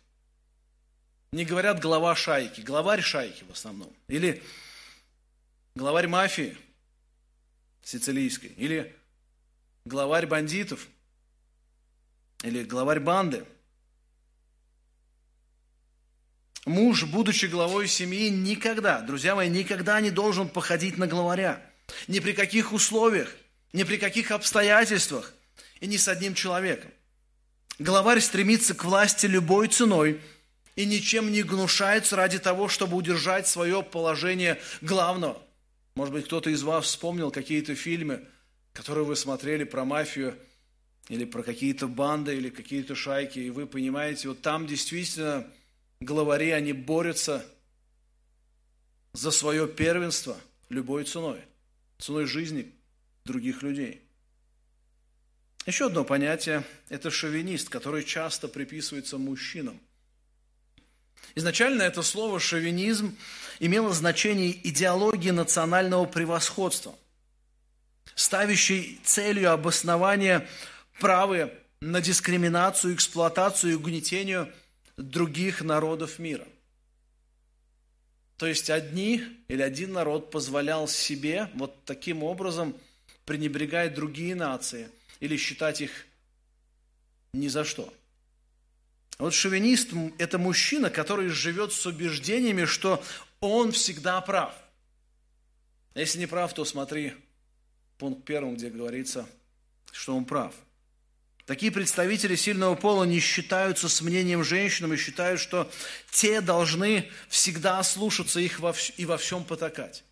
Не 1.33 1.45
говорят 1.45 1.81
глава 1.81 2.15
шайки, 2.15 2.61
главарь 2.61 3.03
шайки 3.03 3.45
в 3.45 3.53
основном. 3.53 3.93
Или 4.09 4.43
главарь 5.75 6.09
мафии 6.09 6.57
сицилийской. 7.83 8.51
Или 8.57 8.95
главарь 9.87 10.27
бандитов. 10.27 10.89
Или 12.43 12.65
главарь 12.65 13.01
банды. 13.01 13.45
Муж, 16.67 17.05
будучи 17.05 17.47
главой 17.47 17.87
семьи, 17.87 18.29
никогда, 18.29 19.01
друзья 19.01 19.35
мои, 19.35 19.49
никогда 19.49 20.01
не 20.01 20.11
должен 20.11 20.49
походить 20.49 20.99
на 20.99 21.07
главаря. 21.07 21.65
Ни 22.09 22.19
при 22.19 22.33
каких 22.33 22.73
условиях, 22.73 23.35
ни 23.73 23.85
при 23.85 23.97
каких 23.97 24.33
обстоятельствах 24.33 25.33
и 25.81 25.87
не 25.87 25.97
с 25.97 26.09
одним 26.09 26.35
человеком. 26.35 26.91
Главарь 27.79 28.21
стремится 28.21 28.75
к 28.75 28.85
власти 28.85 29.27
любой 29.27 29.69
ценой 29.69 30.21
и 30.75 30.85
ничем 30.85 31.31
не 31.31 31.43
гнушается 31.43 32.17
ради 32.17 32.41
того, 32.41 32.69
чтобы 32.69 32.97
удержать 32.97 33.47
свое 33.47 33.83
положение 33.83 34.61
главного. 34.81 35.41
Может 35.95 36.13
быть, 36.13 36.25
кто-то 36.27 36.51
из 36.51 36.63
вас 36.65 36.87
вспомнил 36.87 37.31
какие-то 37.31 37.75
фильмы, 37.77 38.27
которые 38.77 39.07
вы 39.07 39.17
смотрели 39.17 39.65
про 39.65 39.87
мафию, 39.87 40.39
или 41.09 41.25
про 41.25 41.43
какие-то 41.43 41.89
банды, 41.89 42.37
или 42.37 42.51
какие-то 42.51 42.95
шайки, 42.95 43.39
и 43.39 43.49
вы 43.49 43.67
понимаете, 43.67 44.29
вот 44.29 44.43
там 44.43 44.67
действительно 44.67 45.47
главари, 46.01 46.51
они 46.51 46.75
борются 46.75 47.45
за 49.15 49.31
свое 49.31 49.67
первенство 49.67 50.37
любой 50.69 51.05
ценой, 51.05 51.41
ценой 51.97 52.27
жизни 52.27 52.71
других 53.25 53.63
людей. 53.63 54.03
Еще 55.65 55.87
одно 55.87 56.05
понятие– 56.05 56.63
это 56.91 57.11
шовинист, 57.11 57.71
который 57.71 58.05
часто 58.05 58.47
приписывается 58.47 59.17
мужчинам. 59.17 59.81
Изначально 61.35 61.83
это 61.83 62.03
слово 62.03 62.39
«шовинизм» 62.41 63.17
имело 63.59 63.93
значение 63.95 64.51
идеологии 64.69 65.31
национального 65.31 66.05
превосходства, 66.05 66.95
ставящей 68.17 68.99
целью 69.05 69.53
обоснования 69.53 70.49
права 70.99 71.53
на 71.81 72.01
дискриминацию, 72.01 72.95
эксплуатацию 72.95 73.75
и 73.75 73.77
угнетению 73.77 74.53
других 74.97 75.63
народов 75.63 76.19
мира. 76.19 76.49
То 78.39 78.47
есть 78.47 78.71
одни 78.71 79.23
или 79.47 79.63
один 79.63 79.93
народ 79.93 80.33
позволял 80.33 80.89
себе 80.89 81.49
вот 81.55 81.85
таким 81.85 82.25
образом 82.25 82.75
пренебрегать 83.25 83.95
другие 83.95 84.35
нации– 84.35 84.89
или 85.21 85.37
считать 85.37 85.81
их 85.81 86.07
ни 87.33 87.49
за 87.49 87.65
что. 87.65 87.93
Вот 89.19 89.33
шовинист– 89.33 89.91
это 90.19 90.39
мужчина, 90.39 90.91
который 90.91 91.29
живет 91.29 91.73
с 91.73 91.87
убеждениями, 91.87 92.65
что 92.65 93.03
он 93.41 93.73
всегда 93.73 94.21
прав. 94.21 94.55
Если 95.95 96.19
не 96.19 96.27
прав, 96.27 96.53
то 96.53 96.65
смотри 96.65 97.15
пункт 97.99 98.25
первым, 98.25 98.57
где 98.57 98.71
говорится, 98.71 99.27
что 99.93 100.17
он 100.17 100.25
прав. 100.25 100.55
Такие 101.45 101.71
представители 101.71 102.35
сильного 102.35 102.75
пола 102.75 103.05
не 103.05 103.21
считаются 103.21 103.89
с 103.89 104.03
мнением 104.03 104.43
женщин 104.43 104.93
и 104.93 104.97
считают, 104.97 105.41
что 105.41 105.71
те 106.11 106.41
должны 106.41 107.11
всегда 107.29 107.83
слушаться 107.83 108.41
их 108.41 108.61
и 108.97 109.05
во 109.07 109.17
всем 109.17 109.45
потакать. 109.45 110.05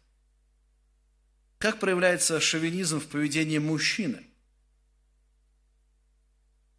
Как 1.59 1.81
проявляется 1.81 2.41
шовинизм 2.41 3.01
в 3.01 3.09
поведении 3.09 3.59
мужчины– 3.59 4.25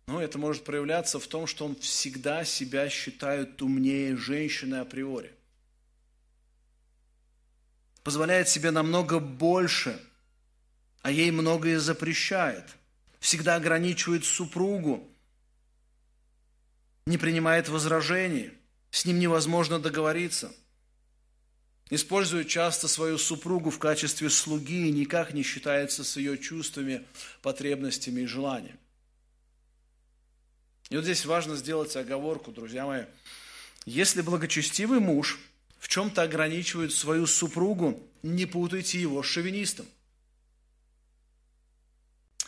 ну, 0.08 0.20
это 0.20 0.38
может 0.38 0.63
проявляться 0.63 1.20
в 1.20 1.26
том, 1.26 1.48
что 1.48 1.65
он 1.65 1.76
всегда 1.78 2.46
себя 2.46 2.89
считает 2.89 3.62
умнее 3.62 4.15
женщины 4.15 4.76
априори. 4.76 5.34
Позволяет 8.04 8.48
себе 8.48 8.70
намного 8.70 9.20
больше, 9.20 10.00
а 11.06 11.12
ей 11.12 11.30
многое 11.30 11.80
запрещает. 11.80 12.65
Всегда 13.20 13.58
ограничивает 13.58 14.26
супругу 14.26 15.08
не 17.06 17.20
принимает 17.20 17.70
возражений, 17.70 18.50
с 18.89 19.06
ним 19.06 19.20
невозможно 19.20 19.80
договориться. 19.80 20.52
Использует 21.91 22.48
часто 22.48 22.88
свою 22.88 23.20
супругу 23.20 23.70
в 23.70 23.78
качестве 23.78 24.32
слуги 24.32 24.88
и 24.88 24.91
никак 24.91 25.36
не 25.36 25.44
считается 25.44 26.04
с 26.04 26.18
ее 26.18 26.39
чувствами, 26.39 27.06
потребностями 27.44 28.22
и 28.22 28.26
желаниями. 28.26 28.80
И 30.89 30.96
вот 30.96 31.04
здесь 31.04 31.24
важно 31.24 31.56
сделать 31.56 31.96
оговорку, 31.96 32.52
друзья 32.52 32.88
мои. 32.88 33.04
Если 33.86 34.24
благочестивый 34.24 35.00
муж 35.00 35.38
в 35.78 35.88
чем-то 35.88 36.24
ограничивает 36.24 36.94
свою 36.94 37.28
супругу, 37.28 38.02
не 38.24 38.48
путайте 38.48 39.00
его 39.00 39.22
с 39.22 39.28
шовинистом. 39.28 39.86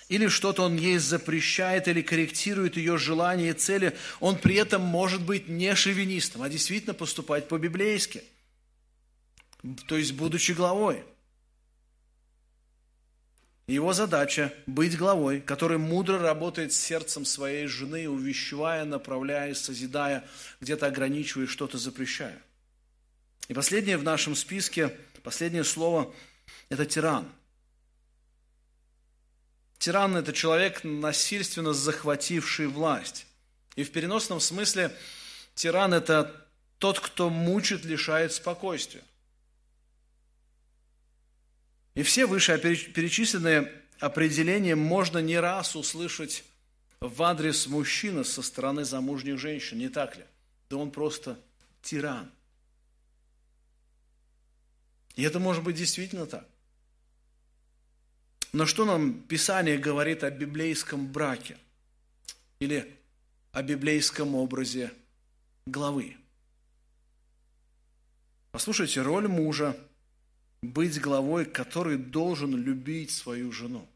Или 0.09 0.27
что-то 0.27 0.63
он 0.63 0.77
ей 0.77 0.97
запрещает 0.97 1.87
или 1.87 2.01
корректирует 2.01 2.77
ее 2.77 2.97
желания 2.97 3.49
и 3.49 3.53
цели, 3.53 3.95
он 4.19 4.37
при 4.37 4.55
этом 4.55 4.81
может 4.81 5.21
быть 5.21 5.47
не 5.49 5.75
шовинистом, 5.75 6.43
а 6.43 6.49
действительно 6.49 6.93
поступать 6.93 7.47
по-библейски. 7.47 8.23
То 9.87 9.97
есть, 9.97 10.13
будучи 10.13 10.53
главой– 10.53 11.03
его 13.67 13.91
задача– 13.91 14.53
быть 14.65 14.97
главой, 14.97 15.41
который 15.41 15.77
мудро 15.77 16.19
работает 16.19 16.71
с 16.71 16.77
сердцем 16.77 17.25
своей 17.25 17.67
жены, 17.67 18.07
увещевая, 18.07 18.85
направляя, 18.85 19.53
созидая, 19.53 20.25
где-то 20.61 20.85
ограничивая, 20.85 21.47
что-то 21.47 21.77
запрещая. 21.77 22.41
И 23.49 23.53
последнее 23.53 23.97
в 23.97 24.03
нашем 24.03 24.37
списке, 24.37 24.97
последнее 25.21 25.65
слово– 25.65 26.13
это 26.69 26.85
тиран. 26.85 27.27
Тиран– 29.79 30.15
это 30.17 30.33
человек, 30.33 30.83
насильственно 30.83 31.73
захвативший 31.73 32.67
власть. 32.67 33.27
И 33.75 33.83
в 33.83 33.91
переносном 33.91 34.39
смысле 34.39 34.95
тиран– 35.53 35.93
это 35.95 36.47
тот, 36.79 36.99
кто 36.99 37.29
мучит, 37.29 37.85
лишает 37.85 38.33
спокойствия. 38.33 39.03
И 41.93 42.03
все 42.03 42.25
вышеперечисленные 42.25 43.71
определения 43.99 44.75
можно 44.75 45.19
не 45.19 45.39
раз 45.39 45.75
услышать 45.75 46.43
в 46.99 47.21
адрес 47.23 47.67
мужчины 47.67 48.23
со 48.23 48.41
стороны 48.41 48.83
замужних 48.83 49.39
женщин, 49.39 49.79
не 49.79 49.89
так 49.89 50.17
ли? 50.17 50.23
Да 50.69 50.77
он 50.77 50.91
просто 50.91 51.39
тиран. 51.81 52.31
И 55.15 55.23
это 55.23 55.39
может 55.39 55.63
быть 55.63 55.75
действительно 55.75 56.25
так. 56.25 56.47
Но 58.53 58.65
что 58.65 58.85
нам 58.85 59.13
Писание 59.21 59.77
говорит 59.77 60.23
о 60.23 60.31
библейском 60.31 61.07
браке? 61.07 61.57
Или 62.59 62.97
о 63.51 63.61
библейском 63.61 64.35
образе 64.35 64.91
главы? 65.65 66.17
Послушайте, 68.51 69.01
роль 69.01 69.27
мужа– 69.27 69.77
быть 70.61 70.99
главой, 70.99 71.45
который 71.45 71.97
должен 71.97 72.55
любить 72.55 73.11
свою 73.11 73.51
жену. 73.51 73.87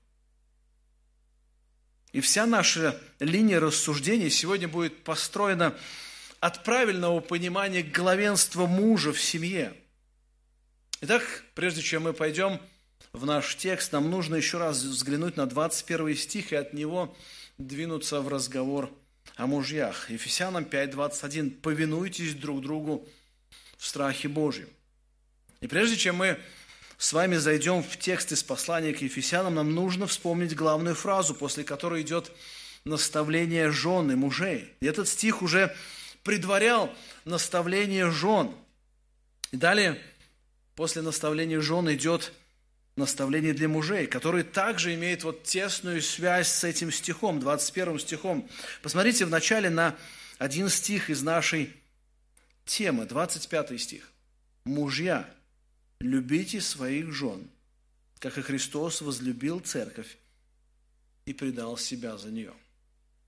И 2.12 2.20
вся 2.20 2.46
наша 2.46 3.00
линия 3.20 3.60
рассуждений 3.60 4.30
сегодня 4.30 4.68
будет 4.68 5.04
построена 5.04 5.76
от 6.40 6.64
правильного 6.64 7.20
понимания 7.20 7.82
главенства 7.82 8.66
мужа 8.66 9.14
в 9.14 9.22
семье. 9.22 9.74
Итак, 11.02 11.24
прежде 11.56 11.82
чем 11.82 12.04
мы 12.04 12.14
пойдем 12.14 12.60
в 13.14 13.26
наш 13.26 13.56
текст, 13.56 13.92
нам 13.92 14.10
нужно 14.10 14.36
еще 14.36 14.58
раз 14.58 14.82
взглянуть 14.84 15.38
на 15.38 15.46
21 15.46 16.16
стих 16.16 16.54
и 16.54 16.56
от 16.56 16.74
него 16.74 17.16
двинуться 17.58 18.22
в 18.22 18.28
разговор 18.28 18.90
о 19.36 19.48
мужьях. 19.48 20.10
Ефесянам 20.10 20.64
5.21. 20.64 21.52
«Повинуйтесь 21.62 22.34
друг 22.36 22.62
другу 22.62 23.08
в 23.78 23.86
страхе 23.86 24.28
Божьем». 24.28 24.70
И 25.60 25.68
прежде 25.68 25.98
чем 25.98 26.16
мы 26.16 26.40
с 26.98 27.14
вами 27.14 27.36
зайдем 27.36 27.84
в 27.84 27.98
текст 27.98 28.32
из 28.32 28.44
послания 28.44 28.94
к 28.94 29.02
Ефесянам, 29.02 29.56
нам 29.56 29.76
нужно 29.76 30.08
вспомнить 30.08 30.56
главную 30.56 30.96
фразу, 30.96 31.36
после 31.36 31.64
которой 31.64 32.04
идет 32.04 32.32
наставление 32.86 33.72
жен 33.72 34.12
и 34.12 34.16
мужей. 34.16 34.74
И 34.80 34.86
этот 34.86 35.08
стих 35.08 35.42
уже 35.42 35.76
предварял 36.24 36.94
наставление 37.26 38.10
жен. 38.10 38.52
И 39.52 39.58
далее, 39.58 40.02
после 40.76 41.02
наставления 41.02 41.60
жен 41.60 41.92
идет 41.92 42.32
наставление 42.96 43.54
для 43.54 43.68
мужей, 43.68 44.08
который 44.08 44.44
также 44.44 44.94
имеет 44.96 45.24
вот 45.24 45.44
тесную 45.44 46.02
связь 46.02 46.50
с 46.50 46.64
этим 46.64 46.92
стихом, 46.92 47.40
21 47.40 48.00
стихом. 48.00 48.50
Посмотрите 48.82 49.26
вначале 49.26 49.70
на 49.70 49.96
один 50.38 50.70
стих 50.70 51.10
из 51.10 51.22
нашей 51.22 51.74
темы, 52.66 53.06
25 53.06 53.80
стих. 53.80 54.12
«Мужья, 54.66 55.30
любите 56.00 56.62
своих 56.62 57.12
жен, 57.12 57.50
как 58.20 58.38
и 58.38 58.42
Христос 58.42 59.02
возлюбил 59.02 59.60
церковь 59.60 60.18
и 61.26 61.34
предал 61.34 61.78
себя 61.78 62.18
за 62.18 62.30
нее. 62.30 62.54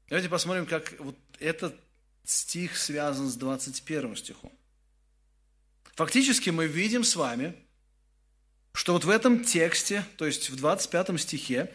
Давайте 0.10 0.30
посмотрим, 0.30 0.66
как 0.66 0.94
вот 1.00 1.18
этот 1.40 1.76
стих 2.24 2.78
связан 2.78 3.30
с 3.30 3.36
21 3.36 4.16
стихом. 4.16 4.52
Фактически 5.96 6.50
мы 6.50 6.68
видим 6.68 7.04
с 7.04 7.16
вами, 7.16 7.56
что 8.74 8.94
вот 8.94 9.06
в 9.06 9.10
этом 9.10 9.44
тексте, 9.44 10.06
то 10.18 10.26
есть 10.26 10.50
в 10.50 10.56
25 10.56 11.20
стихе, 11.20 11.72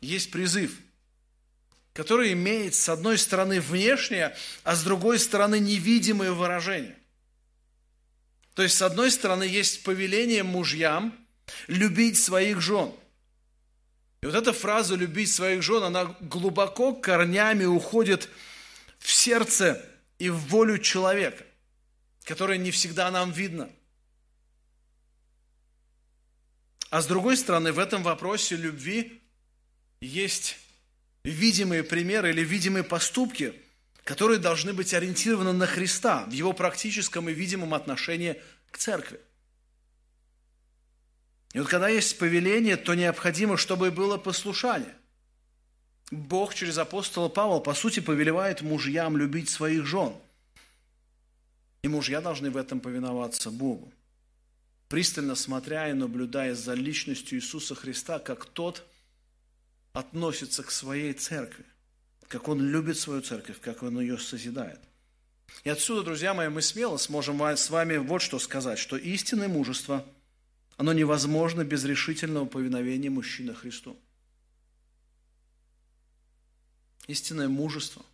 есть 0.00 0.30
призыв, 0.30 0.78
который 1.92 2.32
имеет 2.32 2.74
с 2.74 2.88
одной 2.88 3.18
стороны 3.18 3.60
внешнее, 3.60 4.36
а 4.62 4.76
с 4.76 4.84
другой 4.84 5.18
стороны 5.18 5.58
невидимое 5.58 6.32
выражение. 6.32 6.96
То 8.54 8.62
есть, 8.62 8.76
с 8.76 8.82
одной 8.82 9.10
стороны, 9.10 9.44
есть 9.44 9.82
повеление 9.82 10.42
мужьям 10.42 11.16
любить 11.66 12.20
своих 12.20 12.60
жен. 12.60 12.92
И 14.20 14.26
вот 14.26 14.34
эта 14.34 14.52
фраза 14.52 14.96
«любить 14.96 15.32
своих 15.32 15.62
жен», 15.62 15.84
она 15.84 16.16
глубоко 16.20 16.92
корнями 16.92 17.64
уходит 17.64 18.28
в 18.98 19.12
сердце 19.12 19.84
и 20.18 20.28
в 20.28 20.38
волю 20.48 20.78
человека, 20.78 21.44
которое 22.24 22.58
не 22.58 22.72
всегда 22.72 23.10
нам 23.12 23.30
видно. 23.30 23.70
А 26.90 27.02
с 27.02 27.06
другой 27.06 27.36
стороны, 27.36 27.72
в 27.72 27.78
этом 27.78 28.02
вопросе 28.02 28.56
любви 28.56 29.20
есть 30.00 30.56
видимые 31.24 31.82
примеры 31.84 32.30
или 32.30 32.42
видимые 32.42 32.84
поступки– 32.84 33.54
которые 34.08 34.38
должны 34.38 34.72
быть 34.72 34.94
ориентированы 34.94 35.52
на 35.52 35.66
Христа 35.66 36.24
в 36.24 36.30
его 36.30 36.54
практическом 36.54 37.28
и 37.28 37.34
видимом 37.34 37.74
отношении 37.74 38.40
к 38.70 38.78
церкви. 38.78 39.20
И 41.52 41.58
вот 41.58 41.68
когда 41.68 41.90
есть 41.90 42.16
повеление, 42.16 42.78
то 42.78 42.94
необходимо, 42.94 43.58
чтобы 43.58 43.90
было 43.90 44.16
послушание. 44.16 44.94
Бог 46.10 46.54
через 46.54 46.78
апостола 46.78 47.28
Павла, 47.28 47.60
по 47.60 47.74
сути, 47.74 48.00
повелевает 48.00 48.62
мужьям 48.62 49.18
любить 49.18 49.50
своих 49.50 49.84
жен. 49.84 50.14
И 51.82 51.88
мужья 51.88 52.22
должны 52.22 52.50
в 52.50 52.56
этом 52.56 52.80
повиноваться 52.80 53.50
Богу. 53.50 53.92
Пристально 54.88 55.34
смотря 55.34 55.90
и 55.90 55.92
наблюдая 55.92 56.54
за 56.54 56.74
личностью 56.74 57.38
Иисуса 57.38 57.74
Христа, 57.74 58.18
как 58.18 58.46
тот 58.46 58.86
относится 59.92 60.62
к 60.62 60.70
своей 60.70 61.12
церкви 61.12 61.64
как 62.28 62.48
Он 62.48 62.60
любит 62.60 62.98
свою 62.98 63.22
церковь, 63.22 63.58
как 63.60 63.82
Он 63.82 63.98
ее 63.98 64.18
созидает. 64.18 64.80
И 65.64 65.70
отсюда, 65.70 66.02
друзья 66.02 66.34
мои, 66.34 66.48
мы 66.48 66.60
смело 66.60 66.98
сможем 66.98 67.40
с 67.40 67.70
вами 67.70 67.96
вот 67.96 68.20
что 68.20 68.38
сказать, 68.38 68.78
что 68.78 68.96
истинное 68.96 69.48
мужество, 69.48 70.06
оно 70.76 70.92
невозможно 70.92 71.64
без 71.64 71.84
решительного 71.84 72.44
повиновения 72.44 73.10
мужчины 73.10 73.54
Христу. 73.54 73.98
Истинное 77.06 77.48
мужество 77.48 78.04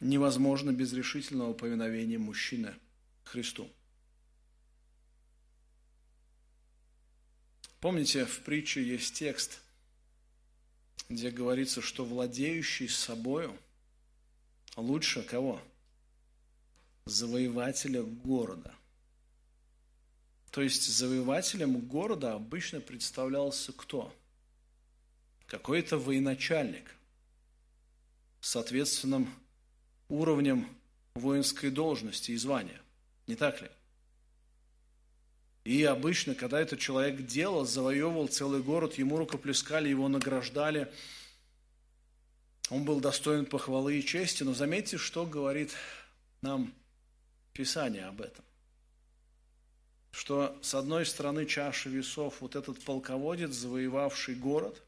невозможно 0.00 0.72
без 0.72 0.92
решительного 0.92 1.52
повиновения 1.52 2.18
мужчины 2.18 2.74
Христу. 3.22 3.70
Помните, 7.80 8.24
в 8.24 8.40
притче 8.40 8.82
есть 8.82 9.14
текст– 9.14 9.60
где 11.08 11.30
говорится, 11.30 11.80
что 11.80 12.04
владеющий 12.04 12.88
собою 12.88 13.56
лучше 14.76 15.22
кого? 15.22 15.60
Завоевателя 17.06 18.02
города. 18.02 18.74
То 20.50 20.60
есть 20.60 20.86
завоевателем 20.86 21.80
города 21.80 22.34
обычно 22.34 22.80
представлялся 22.80 23.72
кто? 23.72 24.14
Какой-то 25.46 25.96
военачальник 25.96 26.94
с 28.40 28.50
соответственным 28.50 29.32
уровнем 30.08 30.68
воинской 31.14 31.70
должности 31.70 32.32
и 32.32 32.36
звания. 32.36 32.80
Не 33.26 33.34
так 33.34 33.62
ли? 33.62 33.70
И 35.68 35.84
обычно, 35.84 36.34
когда 36.34 36.62
этот 36.62 36.78
человек 36.78 37.26
делал, 37.26 37.66
завоевывал 37.66 38.26
целый 38.28 38.62
город, 38.62 38.94
ему 38.94 39.18
рукоплескали, 39.18 39.90
его 39.90 40.08
награждали. 40.08 40.90
Он 42.70 42.86
был 42.86 43.00
достоин 43.00 43.44
похвалы 43.44 43.98
и 43.98 44.02
чести, 44.02 44.44
но 44.44 44.54
заметьте, 44.54 44.96
что 44.96 45.26
говорит 45.26 45.74
нам 46.40 46.72
Писание 47.52 48.06
об 48.06 48.22
этом. 48.22 48.42
Что 50.10 50.58
с 50.62 50.74
одной 50.74 51.04
стороны 51.04 51.44
чаши 51.44 51.90
весов 51.90 52.40
вот 52.40 52.56
этот 52.56 52.82
полководец, 52.82 53.50
завоевавший 53.50 54.36
город 54.36 54.82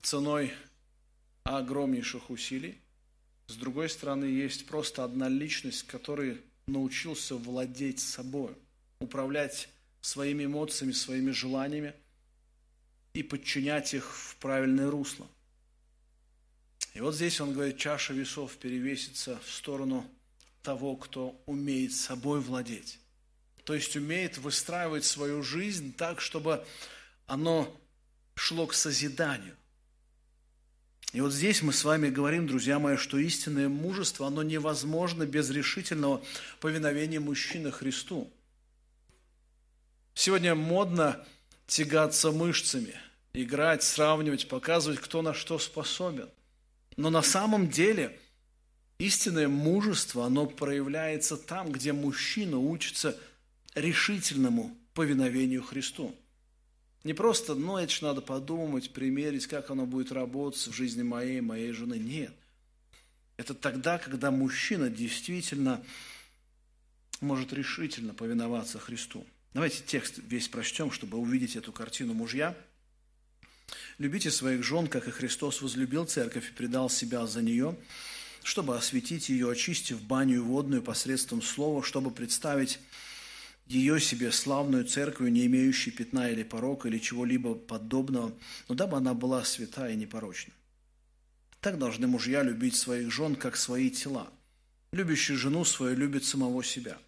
ценой 0.00 0.50
огромнейших 1.44 2.30
усилий, 2.30 2.80
с 3.48 3.54
другой 3.56 3.90
стороны 3.90 4.24
есть 4.24 4.64
просто 4.64 5.04
одна 5.04 5.28
личность, 5.28 5.86
который 5.86 6.40
научился 6.66 7.36
владеть 7.36 8.00
собой, 8.00 8.56
управлять 9.00 9.68
своими 10.00 10.44
эмоциями, 10.44 10.92
своими 10.92 11.30
желаниями 11.30 11.94
и 13.14 13.22
подчинять 13.22 13.94
их 13.94 14.14
в 14.14 14.36
правильное 14.36 14.90
русло. 14.90 15.26
И 16.94 17.00
вот 17.00 17.14
здесь 17.14 17.40
он 17.40 17.52
говорит, 17.52 17.78
чаша 17.78 18.12
весов 18.12 18.56
перевесится 18.56 19.38
в 19.44 19.50
сторону 19.50 20.04
того, 20.62 20.96
кто 20.96 21.40
умеет 21.46 21.92
собой 21.92 22.40
владеть. 22.40 22.98
То 23.64 23.74
есть 23.74 23.94
умеет 23.96 24.38
выстраивать 24.38 25.04
свою 25.04 25.42
жизнь 25.42 25.94
так, 25.94 26.20
чтобы 26.20 26.66
оно 27.26 27.80
шло 28.34 28.66
к 28.66 28.74
созиданию. 28.74 29.54
И 31.12 31.20
вот 31.20 31.32
здесь 31.32 31.62
мы 31.62 31.72
с 31.72 31.84
вами 31.84 32.10
говорим, 32.10 32.46
друзья 32.46 32.78
мои, 32.78 32.96
что 32.96 33.16
истинное 33.18 33.68
мужество, 33.68 34.26
оно 34.26 34.42
невозможно 34.42 35.24
без 35.24 35.50
решительного 35.50 36.22
повиновения 36.60 37.20
мужчины 37.20 37.70
Христу. 37.70 38.30
Сегодня 40.20 40.56
модно 40.56 41.24
тягаться 41.68 42.32
мышцами, 42.32 42.96
играть, 43.34 43.84
сравнивать, 43.84 44.48
показывать, 44.48 44.98
кто 44.98 45.22
на 45.22 45.32
что 45.32 45.60
способен. 45.60 46.28
Но 46.96 47.08
на 47.08 47.22
самом 47.22 47.68
деле 47.70 48.18
истинное 48.98 49.46
мужество, 49.46 50.26
оно 50.26 50.46
проявляется 50.46 51.36
там, 51.36 51.70
где 51.70 51.92
мужчина 51.92 52.58
учится 52.58 53.16
решительному 53.76 54.76
повиновению 54.92 55.62
Христу. 55.62 56.12
Не 57.04 57.14
просто, 57.14 57.54
ну, 57.54 57.76
это 57.76 57.92
же 57.92 58.02
надо 58.02 58.20
подумать, 58.20 58.92
примерить, 58.92 59.46
как 59.46 59.70
оно 59.70 59.86
будет 59.86 60.10
работать 60.10 60.66
в 60.66 60.72
жизни 60.72 61.04
моей, 61.04 61.40
моей 61.40 61.70
жены. 61.70 61.94
Нет. 61.94 62.34
Это 63.36 63.54
тогда, 63.54 63.98
когда 63.98 64.32
мужчина 64.32 64.90
действительно 64.90 65.80
может 67.20 67.52
решительно 67.52 68.14
повиноваться 68.14 68.80
Христу. 68.80 69.24
Давайте 69.54 69.82
текст 69.86 70.18
весь 70.18 70.48
прочтем, 70.48 70.90
чтобы 70.90 71.18
увидеть 71.18 71.56
эту 71.56 71.72
картину 71.72 72.14
мужья– 72.14 72.56
Любите 73.98 74.30
своих 74.30 74.62
жен, 74.62 74.86
как 74.86 75.08
и 75.08 75.10
Христос 75.10 75.60
возлюбил 75.60 76.04
церковь 76.04 76.50
и 76.50 76.54
предал 76.54 76.88
себя 76.88 77.26
за 77.26 77.42
нее, 77.42 77.76
чтобы 78.42 78.76
осветить 78.76 79.28
ее, 79.28 79.50
очистив 79.50 80.00
баню 80.02 80.44
водную 80.44 80.82
посредством 80.82 81.42
слова, 81.42 81.82
чтобы 81.82 82.10
представить 82.10 82.78
ее 83.66 84.00
себе 84.00 84.32
славную 84.32 84.84
церковью, 84.84 85.32
не 85.32 85.46
имеющей 85.46 85.90
пятна 85.90 86.30
или 86.30 86.42
порока, 86.42 86.88
или 86.88 86.98
чего-либо 86.98 87.54
подобного, 87.54 88.32
но 88.68 88.74
дабы 88.74 88.96
она 88.96 89.14
была 89.14 89.44
свята 89.44 89.90
и 89.90 89.96
непорочна. 89.96 90.54
Так 91.60 91.76
должны 91.76 92.06
мужья 92.06 92.42
любить 92.42 92.76
своих 92.76 93.12
жен, 93.12 93.34
как 93.34 93.56
свои 93.56 93.90
тела. 93.90 94.32
Любящий 94.92 95.34
жену 95.34 95.64
свою 95.64 95.96
любит 95.96 96.24
самого 96.24 96.62
себя. 96.62 96.98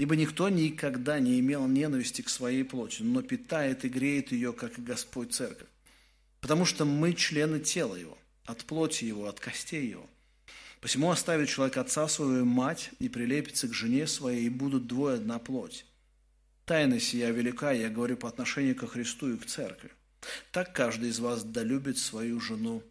Ибо 0.00 0.16
никто 0.16 0.48
никогда 0.48 1.20
не 1.20 1.38
имел 1.40 1.66
ненависти 1.68 2.22
к 2.22 2.30
своей 2.30 2.64
плоти, 2.64 3.02
но 3.02 3.20
питает 3.20 3.84
и 3.84 3.90
греет 3.90 4.32
ее, 4.32 4.54
как 4.54 4.78
и 4.78 4.80
Господь 4.80 5.34
Церковь. 5.34 5.68
Потому 6.40 6.64
что 6.64 6.86
мы 6.86 7.12
члены 7.12 7.60
тела 7.60 7.96
его, 7.96 8.16
от 8.46 8.64
плоти 8.64 9.04
его, 9.04 9.28
от 9.28 9.40
костей 9.40 9.86
его. 9.90 10.08
Посему 10.80 11.10
оставит 11.10 11.50
человек 11.50 11.76
отца 11.76 12.08
свою 12.08 12.46
мать 12.46 12.92
и 12.98 13.10
прилепится 13.10 13.68
к 13.68 13.74
жене 13.74 14.06
своей, 14.06 14.46
и 14.46 14.48
будут 14.48 14.86
двое 14.86 15.16
одна 15.16 15.38
плоть. 15.38 15.84
Тайна 16.64 16.98
сия 16.98 17.28
велика, 17.30 17.70
я 17.72 17.90
говорю 17.90 18.16
по 18.16 18.30
отношению 18.30 18.76
ко 18.76 18.86
Христу 18.86 19.34
и 19.34 19.36
к 19.36 19.44
церкви. 19.44 19.90
Так 20.50 20.74
каждый 20.74 21.10
из 21.10 21.18
вас 21.18 21.44
долюбит 21.44 21.98
свою 21.98 22.40
жену, 22.40 22.82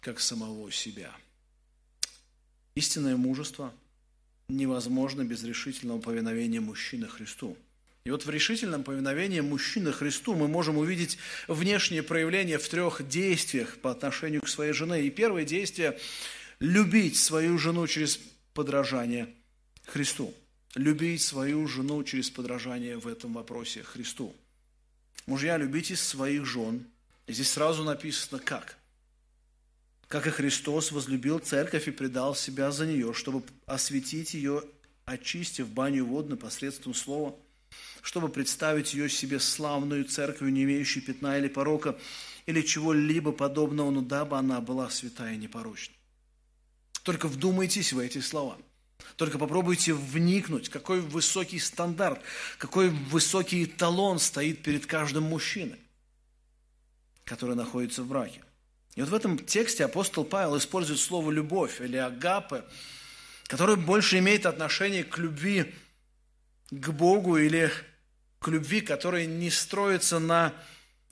как 0.00 0.18
самого 0.18 0.72
себя. 0.72 1.12
Истинное 2.74 3.16
мужество 3.16 3.72
невозможно 4.48 5.24
без 5.24 5.44
решительного 5.44 6.00
повиновения 6.00 6.60
мужчины 6.60 7.06
Христу– 7.06 7.56
и 8.08 8.10
вот 8.10 8.24
в 8.24 8.30
решительном 8.30 8.84
повиновении 8.84 9.40
мужчины 9.40 9.92
Христу 9.92 10.34
мы 10.34 10.48
можем 10.48 10.78
увидеть 10.78 11.18
внешнее 11.46 12.02
проявление 12.02 12.56
в 12.56 12.66
трех 12.66 13.06
действиях 13.06 13.76
по 13.76 13.90
отношению 13.90 14.40
к 14.40 14.48
своей 14.48 14.72
жене. 14.72 15.02
И 15.02 15.10
первое 15.10 15.44
действие– 15.44 15.98
любить 16.58 17.18
свою 17.18 17.58
жену 17.58 17.86
через 17.86 18.18
подражание 18.54 19.28
Христу. 19.84 20.32
Любить 20.74 21.20
свою 21.20 21.68
жену 21.68 22.02
через 22.02 22.30
подражание 22.30 22.96
в 22.96 23.06
этом 23.06 23.34
вопросе 23.34 23.82
Христу. 23.82 24.34
Мужья, 25.26 25.58
любите 25.58 25.94
своих 25.94 26.46
жен. 26.46 26.86
И 27.26 27.34
здесь 27.34 27.50
сразу 27.50 27.84
написано 27.84 28.40
как. 28.42 28.77
Как 30.08 30.26
и 30.26 30.30
Христос 30.30 30.90
возлюбил 30.90 31.38
церковь 31.38 31.86
и 31.86 31.92
предал 31.92 32.34
себя 32.34 32.70
за 32.70 32.86
нее, 32.86 33.14
чтобы 33.14 33.44
осветить 33.66 34.34
ее, 34.34 34.64
очистив 35.04 35.68
баню 35.68 36.04
водную 36.04 36.38
посредством 36.38 36.94
слова– 36.94 37.36
чтобы 38.02 38.28
представить 38.28 38.94
ее 38.94 39.08
себе 39.08 39.40
славную 39.40 40.04
церковью, 40.04 40.52
не 40.52 40.64
имеющей 40.64 41.00
пятна 41.00 41.38
или 41.38 41.48
порока, 41.48 41.98
или 42.46 42.62
чего-либо 42.62 43.32
подобного, 43.32 43.90
но 43.90 44.00
дабы 44.00 44.38
она 44.38 44.60
была 44.60 44.90
святая 44.90 45.34
и 45.34 45.38
непорочна. 45.38 45.94
Только 47.02 47.28
вдумайтесь 47.28 47.92
в 47.92 47.98
эти 47.98 48.20
слова. 48.20 48.56
Только 49.16 49.38
попробуйте 49.38 49.94
вникнуть, 49.94 50.68
какой 50.68 51.00
высокий 51.00 51.58
стандарт, 51.58 52.20
какой 52.58 52.88
высокий 52.88 53.64
эталон 53.64 54.18
стоит 54.18 54.62
перед 54.62 54.86
каждым 54.86 55.24
мужчиной, 55.24 55.78
который 57.24 57.54
находится 57.54 58.02
в 58.02 58.08
браке. 58.08 58.42
И 58.98 59.00
вот 59.00 59.10
в 59.10 59.14
этом 59.14 59.38
тексте 59.38 59.84
апостол 59.84 60.24
Павел 60.24 60.58
использует 60.58 60.98
слово 60.98 61.30
«любовь» 61.30 61.80
или 61.80 61.96
«агапе», 61.96 62.64
которое 63.46 63.76
больше 63.76 64.18
имеет 64.18 64.44
отношение 64.44 65.04
к 65.04 65.18
любви 65.18 65.72
к 66.72 66.88
Богу 66.88 67.36
или 67.36 67.70
к 68.40 68.48
любви, 68.48 68.80
которая 68.80 69.26
не 69.26 69.52
строится 69.52 70.18
на 70.18 70.52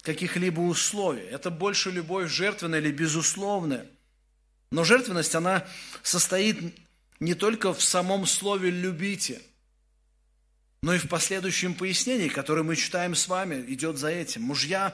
каких-либо 0.02 0.62
условиях. 0.62 1.32
Это 1.32 1.52
больше 1.52 1.92
любовь 1.92 2.28
жертвенная 2.28 2.80
или 2.80 2.90
безусловная. 2.90 3.86
Но 4.72 4.82
жертвенность, 4.82 5.36
она 5.36 5.64
состоит 6.02 6.76
не 7.20 7.34
только 7.34 7.72
в 7.72 7.80
самом 7.80 8.26
слове 8.26 8.70
«любите», 8.70 9.40
но 10.82 10.92
и 10.92 10.98
в 10.98 11.08
последующем 11.08 11.72
пояснении, 11.72 12.26
которое 12.26 12.64
мы 12.64 12.74
читаем 12.74 13.14
с 13.14 13.28
вами, 13.28 13.64
идет 13.72 13.96
за 13.96 14.08
этим. 14.08 14.42
Мужья, 14.42 14.92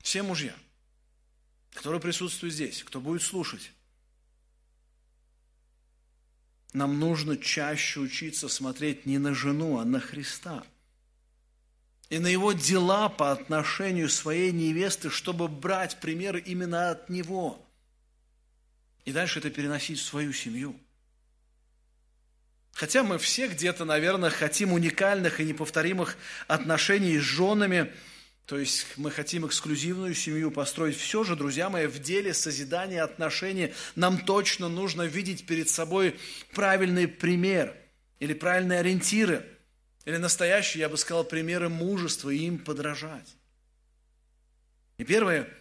все 0.00 0.22
мужья, 0.22 0.54
которые 1.76 2.00
присутствуют 2.00 2.54
здесь, 2.54 2.82
кто 2.82 3.02
будет 3.02 3.22
слушать, 3.22 3.70
нам 6.72 6.98
нужно 6.98 7.36
чаще 7.36 8.00
учиться 8.00 8.48
смотреть 8.48 9.04
не 9.04 9.18
на 9.18 9.34
жену, 9.34 9.78
а 9.78 9.84
на 9.84 10.00
Христа. 10.00 10.64
И 12.08 12.18
на 12.18 12.28
его 12.28 12.52
дела 12.52 13.10
по 13.10 13.30
отношению 13.30 14.08
своей 14.08 14.52
невесты, 14.52 15.10
чтобы 15.10 15.48
брать 15.48 16.00
пример 16.00 16.36
именно 16.36 16.90
от 16.90 17.10
него. 17.10 17.62
И 19.04 19.12
дальше 19.12 19.40
это 19.40 19.50
переносить 19.50 19.98
в 19.98 20.04
свою 20.04 20.32
семью. 20.32 20.80
Хотя 22.72 23.02
мы 23.02 23.18
все 23.18 23.48
где-то, 23.48 23.84
наверное, 23.84 24.30
хотим 24.30 24.72
уникальных 24.72 25.40
и 25.40 25.44
неповторимых 25.44 26.16
отношений 26.48 27.18
с 27.18 27.22
женами– 27.22 27.92
то 28.46 28.56
есть 28.58 28.86
мы 28.96 29.10
хотим 29.10 29.44
эксклюзивную 29.44 30.14
семью 30.14 30.52
построить. 30.52 30.96
Все 30.96 31.24
же, 31.24 31.34
друзья 31.34 31.68
мои, 31.68 31.86
в 31.86 31.98
деле 31.98 32.32
созидания 32.32 33.02
отношений 33.02 33.74
нам 33.96 34.24
точно 34.24 34.68
нужно 34.68 35.02
видеть 35.02 35.46
перед 35.46 35.68
собой 35.68 36.16
правильный 36.54 37.08
пример 37.08 37.76
или 38.20 38.34
правильные 38.34 38.78
ориентиры, 38.78 39.44
или 40.04 40.16
настоящие, 40.16 40.82
я 40.82 40.88
бы 40.88 40.96
сказал, 40.96 41.24
примеры 41.24 41.68
мужества 41.68 42.30
и 42.30 42.38
им 42.38 42.58
подражать. 42.58 43.34
И 44.98 45.04
первое, 45.04 45.52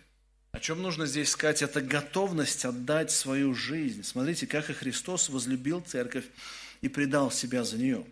о 0.52 0.60
чем 0.60 0.84
нужно 0.84 1.08
здесь 1.08 1.32
сказать, 1.32 1.64
это 1.64 1.82
готовность 1.82 2.66
отдать 2.66 3.10
свою 3.10 3.56
жизнь. 3.56 4.04
Смотрите, 4.04 4.46
как 4.46 4.70
и 4.70 4.74
Христос 4.74 5.30
возлюбил 5.30 5.82
церковь 5.82 6.26
и 6.82 6.88
предал 6.88 7.32
себя 7.32 7.64
за 7.64 7.80
нее. 7.80 8.06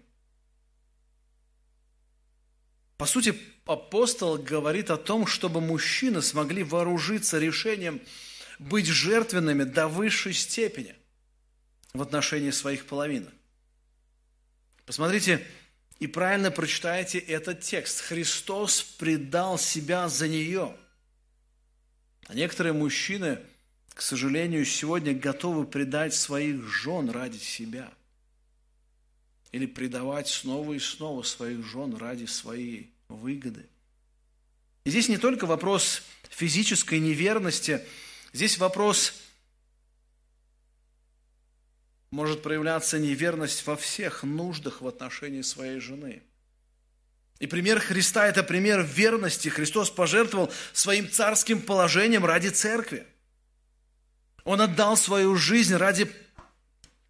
По 2.98 3.06
сути, 3.06 3.40
апостол 3.66 4.38
говорит 4.38 4.90
о 4.92 4.98
том, 4.98 5.26
чтобы 5.26 5.62
мужчины 5.62 6.22
смогли 6.22 6.64
вооружиться 6.64 7.40
решением 7.40 8.02
быть 8.60 8.88
жертвенными 8.88 9.64
до 9.64 9.88
высшей 9.88 10.34
степени 10.34 10.96
в 11.94 12.02
отношении 12.02 12.52
своих 12.52 12.86
половинок. 12.86 13.34
Посмотрите 14.86 15.46
и 16.00 16.08
правильно 16.08 16.52
прочитайте 16.52 17.20
этот 17.20 17.62
текст. 17.62 18.02
Христос 18.02 18.82
предал 18.82 19.58
себя 19.58 20.10
за 20.10 20.28
нее. 20.28 20.76
А 22.26 22.34
некоторые 22.34 22.74
мужчины, 22.74 23.40
к 23.94 24.02
сожалению, 24.02 24.66
сегодня 24.66 25.14
готовы 25.14 25.66
предать 25.66 26.14
своих 26.14 26.64
жен 26.68 27.10
ради 27.10 27.38
себя. 27.38 27.92
Или 29.52 29.66
предавать 29.66 30.28
снова 30.28 30.74
и 30.74 30.80
снова 30.80 31.22
своих 31.24 31.66
жен 31.66 31.96
ради 31.96 32.26
своей 32.26 32.93
выгоды. 33.14 33.66
И 34.86 34.90
здесь 34.90 35.10
не 35.10 35.18
только 35.18 35.46
вопрос 35.46 36.04
физической 36.30 37.00
неверности, 37.00 37.86
здесь 38.34 38.58
вопрос 38.58 39.14
может 42.12 42.44
проявляться 42.44 43.00
неверность 43.00 43.66
во 43.66 43.76
всех 43.76 44.24
нуждах 44.24 44.82
в 44.82 44.88
отношении 44.88 45.42
своей 45.42 45.80
жены– 45.80 46.22
и 47.44 47.48
пример 47.48 47.82
Христа– 47.82 48.26
это 48.30 48.42
пример 48.42 48.84
верности. 48.84 49.50
Христос 49.50 49.90
пожертвовал 49.90 50.50
своим 50.72 51.12
царским 51.12 51.62
положением 51.62 52.24
ради 52.26 52.48
церкви. 52.48 53.06
Он 54.46 54.62
отдал 54.62 54.96
свою 54.96 55.36
жизнь 55.36 55.76
ради 55.76 56.10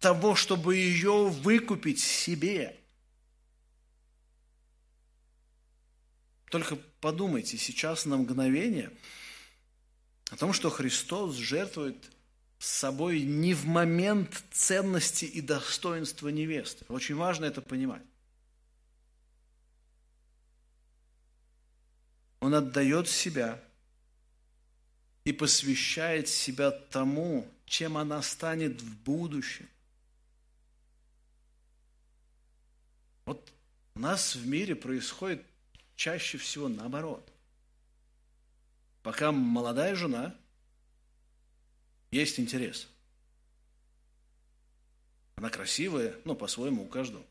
того, 0.00 0.34
чтобы 0.34 0.74
ее 0.74 1.28
выкупить 1.28 2.00
себе. 2.00 2.76
Только 6.54 6.76
подумайте 7.00 7.58
сейчас 7.58 8.06
на 8.06 8.16
мгновение 8.16 8.92
о 10.30 10.36
том, 10.36 10.52
что 10.52 10.70
Христос 10.70 11.34
жертвует 11.34 11.96
с 12.60 12.68
собой 12.68 13.22
не 13.22 13.54
в 13.54 13.64
момент 13.66 14.40
ценности 14.52 15.24
и 15.24 15.40
достоинства 15.40 16.28
невесты. 16.28 16.84
Очень 16.88 17.16
важно 17.16 17.46
это 17.46 17.60
понимать. 17.60 18.04
Он 22.38 22.54
отдает 22.54 23.08
себя 23.08 23.60
и 25.24 25.32
посвящает 25.32 26.28
себя 26.28 26.70
тому, 26.70 27.50
чем 27.66 27.96
она 27.96 28.22
станет 28.22 28.80
в 28.80 28.96
будущем. 28.98 29.68
Вот 33.24 33.52
у 33.96 33.98
нас 33.98 34.36
в 34.36 34.46
мире 34.46 34.76
происходит 34.76 35.44
чаще 35.96 36.38
всего 36.38 36.68
наоборот. 36.68 37.30
Пока 39.02 39.32
молодая 39.32 39.94
жена, 39.94 40.34
есть 42.10 42.40
интерес. 42.40 42.88
Она 45.36 45.50
красивая, 45.50 46.16
ну, 46.24 46.34
по-своему, 46.34 46.84
у 46.84 46.88
каждого. 46.88 47.24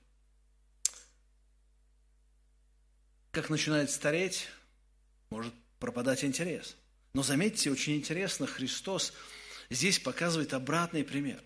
Как 3.32 3.50
начинает 3.50 3.90
стареть, 3.90 4.48
может 5.30 5.54
пропадать 5.80 6.24
интерес. 6.24 6.76
Но 7.14 7.24
заметьте, 7.24 7.72
очень 7.72 7.96
интересно, 7.96 8.46
Христос 8.46 9.14
здесь 9.70 10.00
показывает 10.00 10.54
обратный 10.54 11.04
пример. 11.04 11.44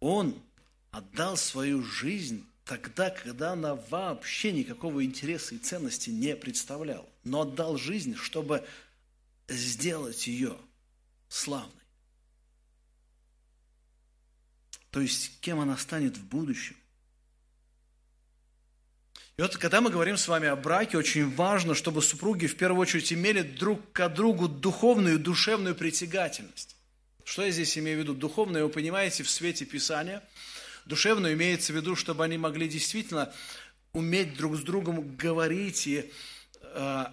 Он 0.00 0.42
отдал 0.90 1.36
свою 1.36 1.82
жизнь 1.82 2.46
тогда, 2.64 3.10
когда 3.10 3.52
она 3.52 3.74
вообще 3.74 4.52
никакого 4.52 5.04
интереса 5.04 5.54
и 5.54 5.58
ценности 5.58 6.10
не 6.10 6.36
представляла, 6.36 7.08
но 7.24 7.42
отдал 7.42 7.76
жизнь, 7.76 8.16
чтобы 8.16 8.64
сделать 9.48 10.26
ее 10.26 10.56
славной. 11.28 11.70
То 14.90 15.00
есть, 15.00 15.40
кем 15.40 15.60
она 15.60 15.76
станет 15.76 16.16
в 16.16 16.24
будущем. 16.24 16.76
И 19.38 19.42
вот 19.42 19.56
когда 19.56 19.80
мы 19.80 19.90
говорим 19.90 20.18
с 20.18 20.28
вами 20.28 20.46
о 20.46 20.56
браке, 20.56 20.98
очень 20.98 21.34
важно, 21.34 21.74
чтобы 21.74 22.02
супруги 22.02 22.46
в 22.46 22.56
первую 22.56 22.82
очередь 22.82 23.10
имели 23.12 23.40
друг 23.40 23.92
к 23.92 24.08
другу 24.10 24.46
духовную 24.46 25.14
и 25.14 25.18
душевную 25.18 25.74
притягательность. 25.74 26.76
Что 27.24 27.44
я 27.44 27.50
здесь 27.50 27.78
имею 27.78 27.98
в 27.98 28.00
виду? 28.02 28.14
Духовную, 28.14 28.66
вы 28.66 28.70
понимаете, 28.70 29.22
в 29.22 29.30
свете 29.30 29.64
Писания. 29.64 30.22
Душевную 30.86 31.34
имеется 31.34 31.72
в 31.72 31.76
виду, 31.76 31.96
чтобы 31.96 32.24
они 32.24 32.38
могли 32.38 32.68
действительно 32.68 33.32
уметь 33.92 34.36
друг 34.36 34.56
с 34.56 34.60
другом 34.60 35.16
говорить 35.16 35.86
и 35.86 36.12
э, 36.60 37.04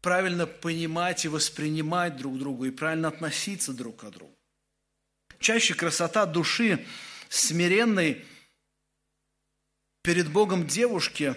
правильно 0.00 0.46
понимать 0.46 1.24
и 1.24 1.28
воспринимать 1.28 2.16
друг 2.16 2.38
друга, 2.38 2.66
и 2.66 2.70
правильно 2.70 3.08
относиться 3.08 3.72
друг 3.72 3.96
к 3.96 4.10
другу. 4.10 4.38
Чаще 5.38 5.74
красота 5.74 6.26
души 6.26 6.84
смиренной– 7.28 8.24
перед 10.08 10.30
Богом 10.30 10.66
девушки 10.66 11.34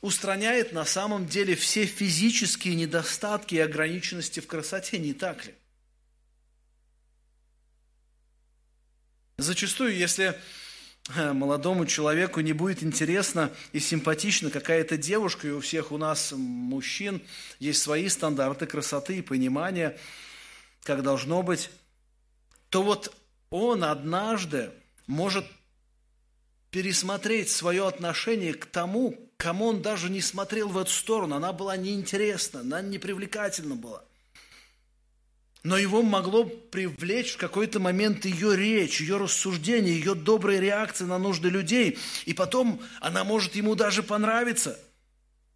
устраняет 0.00 0.72
на 0.72 0.84
самом 0.84 1.28
деле 1.28 1.54
все 1.54 1.86
физические 1.86 2.74
недостатки 2.74 3.54
и 3.54 3.60
ограниченности 3.60 4.40
в 4.40 4.48
красоте, 4.48 4.98
не 4.98 5.14
так 5.14 5.46
ли? 5.46 5.54
Зачастую, 9.38 9.94
если 9.94 10.34
э, 11.14 11.32
молодому 11.34 11.84
человеку 11.84 12.40
не 12.40 12.54
будет 12.54 12.82
интересна 12.82 13.52
и 13.72 13.80
симпатична 13.80 14.50
какая-то 14.50 14.96
девушка, 14.96 15.46
и 15.46 15.50
у 15.50 15.60
всех 15.60 15.92
у 15.92 15.98
нас, 15.98 16.32
мужчин, 16.32 17.20
есть 17.58 17.82
свои 17.82 18.08
стандарты 18.08 18.64
красоты 18.64 19.18
и 19.18 19.22
понимания, 19.22 19.98
как 20.84 21.02
должно 21.02 21.42
быть, 21.42 21.68
то 22.70 22.82
вот 22.82 23.14
он 23.50 23.84
однажды 23.84 24.70
может 25.06 25.44
пересмотреть 26.70 27.50
свое 27.50 27.86
отношение 27.86 28.54
к 28.54 28.64
тому, 28.64 29.30
кому 29.36 29.66
он 29.66 29.82
даже 29.82 30.08
не 30.08 30.22
смотрел 30.22 30.70
в 30.70 30.78
эту 30.78 30.90
сторону. 30.90 31.36
Она 31.36 31.52
была 31.52 31.76
неинтересна, 31.76 32.60
она 32.60 32.80
непривлекательна 32.80 33.74
была. 33.74 34.02
Но 35.66 35.76
его 35.76 36.00
могло 36.00 36.44
привлечь 36.44 37.32
в 37.32 37.38
какой-то 37.38 37.80
момент 37.80 38.24
ее 38.24 38.56
речь, 38.56 39.00
ее 39.00 39.16
рассуждение, 39.16 39.96
ее 39.96 40.14
добрые 40.14 40.60
реакции 40.60 41.02
на 41.02 41.18
нужды 41.18 41.48
людей. 41.48 41.98
И 42.24 42.34
потом 42.34 42.80
она 43.00 43.24
может 43.24 43.56
ему 43.56 43.74
даже 43.74 44.04
понравиться, 44.04 44.78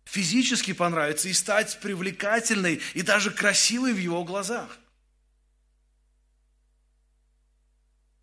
физически 0.05 0.73
понравиться 0.73 1.29
и 1.29 1.33
стать 1.33 1.79
привлекательной 1.79 2.81
и 2.95 3.03
даже 3.03 3.31
красивой 3.31 3.93
в 3.93 3.99
его 3.99 4.25
глазах. 4.25 4.81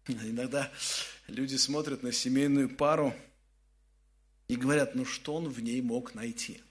Иногда 0.07 0.69
люди 1.29 1.55
смотрят 1.55 2.03
на 2.03 2.11
семейную 2.11 2.67
пару 2.67 3.15
и 4.49 4.57
говорят, 4.57 4.93
ну 4.93 5.05
что 5.05 5.35
он 5.35 5.47
в 5.47 5.61
ней 5.61 5.81
мог 5.81 6.15
найти? 6.15 6.61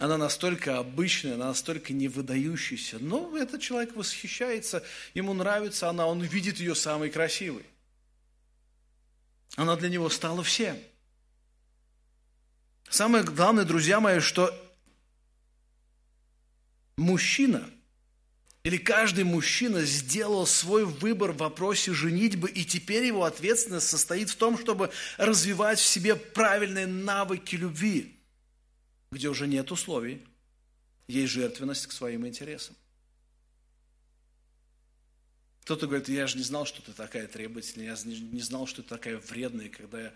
Она 0.00 0.16
настолько 0.16 0.78
обычная, 0.78 1.34
она 1.34 1.48
настолько 1.48 1.92
невыдающаяся. 1.92 2.98
Но 2.98 3.36
этот 3.36 3.60
человек 3.60 3.94
восхищается, 3.94 4.82
ему 5.12 5.34
нравится 5.34 5.90
она, 5.90 6.06
он 6.06 6.22
видит 6.22 6.58
ее 6.58 6.74
самой 6.74 7.10
красивой. 7.10 7.66
Она 9.56 9.76
для 9.76 9.90
него 9.90 10.08
стала 10.08 10.42
всем. 10.42 10.78
Самое 12.88 13.22
главное, 13.22 13.64
друзья 13.64 14.00
мои, 14.00 14.20
что 14.20 14.50
мужчина– 16.96 17.68
или 18.62 18.76
каждый 18.76 19.24
мужчина 19.24 19.82
сделал 19.86 20.46
свой 20.46 20.84
выбор 20.84 21.32
в 21.32 21.38
вопросе 21.38 21.94
женитьбы, 21.94 22.50
и 22.50 22.62
теперь 22.62 23.04
его 23.06 23.24
ответственность 23.24 23.88
состоит 23.88 24.28
в 24.28 24.36
том, 24.36 24.58
чтобы 24.58 24.90
развивать 25.16 25.78
в 25.78 25.86
себе 25.86 26.14
правильные 26.14 26.86
навыки 26.86 27.56
любви, 27.56 28.19
где 29.10 29.28
уже 29.28 29.46
нет 29.46 29.72
условий, 29.72 30.24
есть 31.08 31.32
жертвенность 31.32 31.86
к 31.86 31.92
своим 31.92 32.26
интересам. 32.26 32.76
Кто-то 35.62 35.86
говорит, 35.86 36.08
я 36.08 36.26
же 36.26 36.36
не 36.36 36.42
знал, 36.44 36.64
что 36.64 36.82
ты 36.82 36.92
такая 36.92 37.26
требовательная, 37.26 37.94
я 37.94 37.96
не 38.04 38.40
знал, 38.40 38.66
что 38.66 38.82
ты 38.82 38.88
такая 38.88 39.18
вредная, 39.18 39.68
когда 39.68 40.00
я 40.00 40.14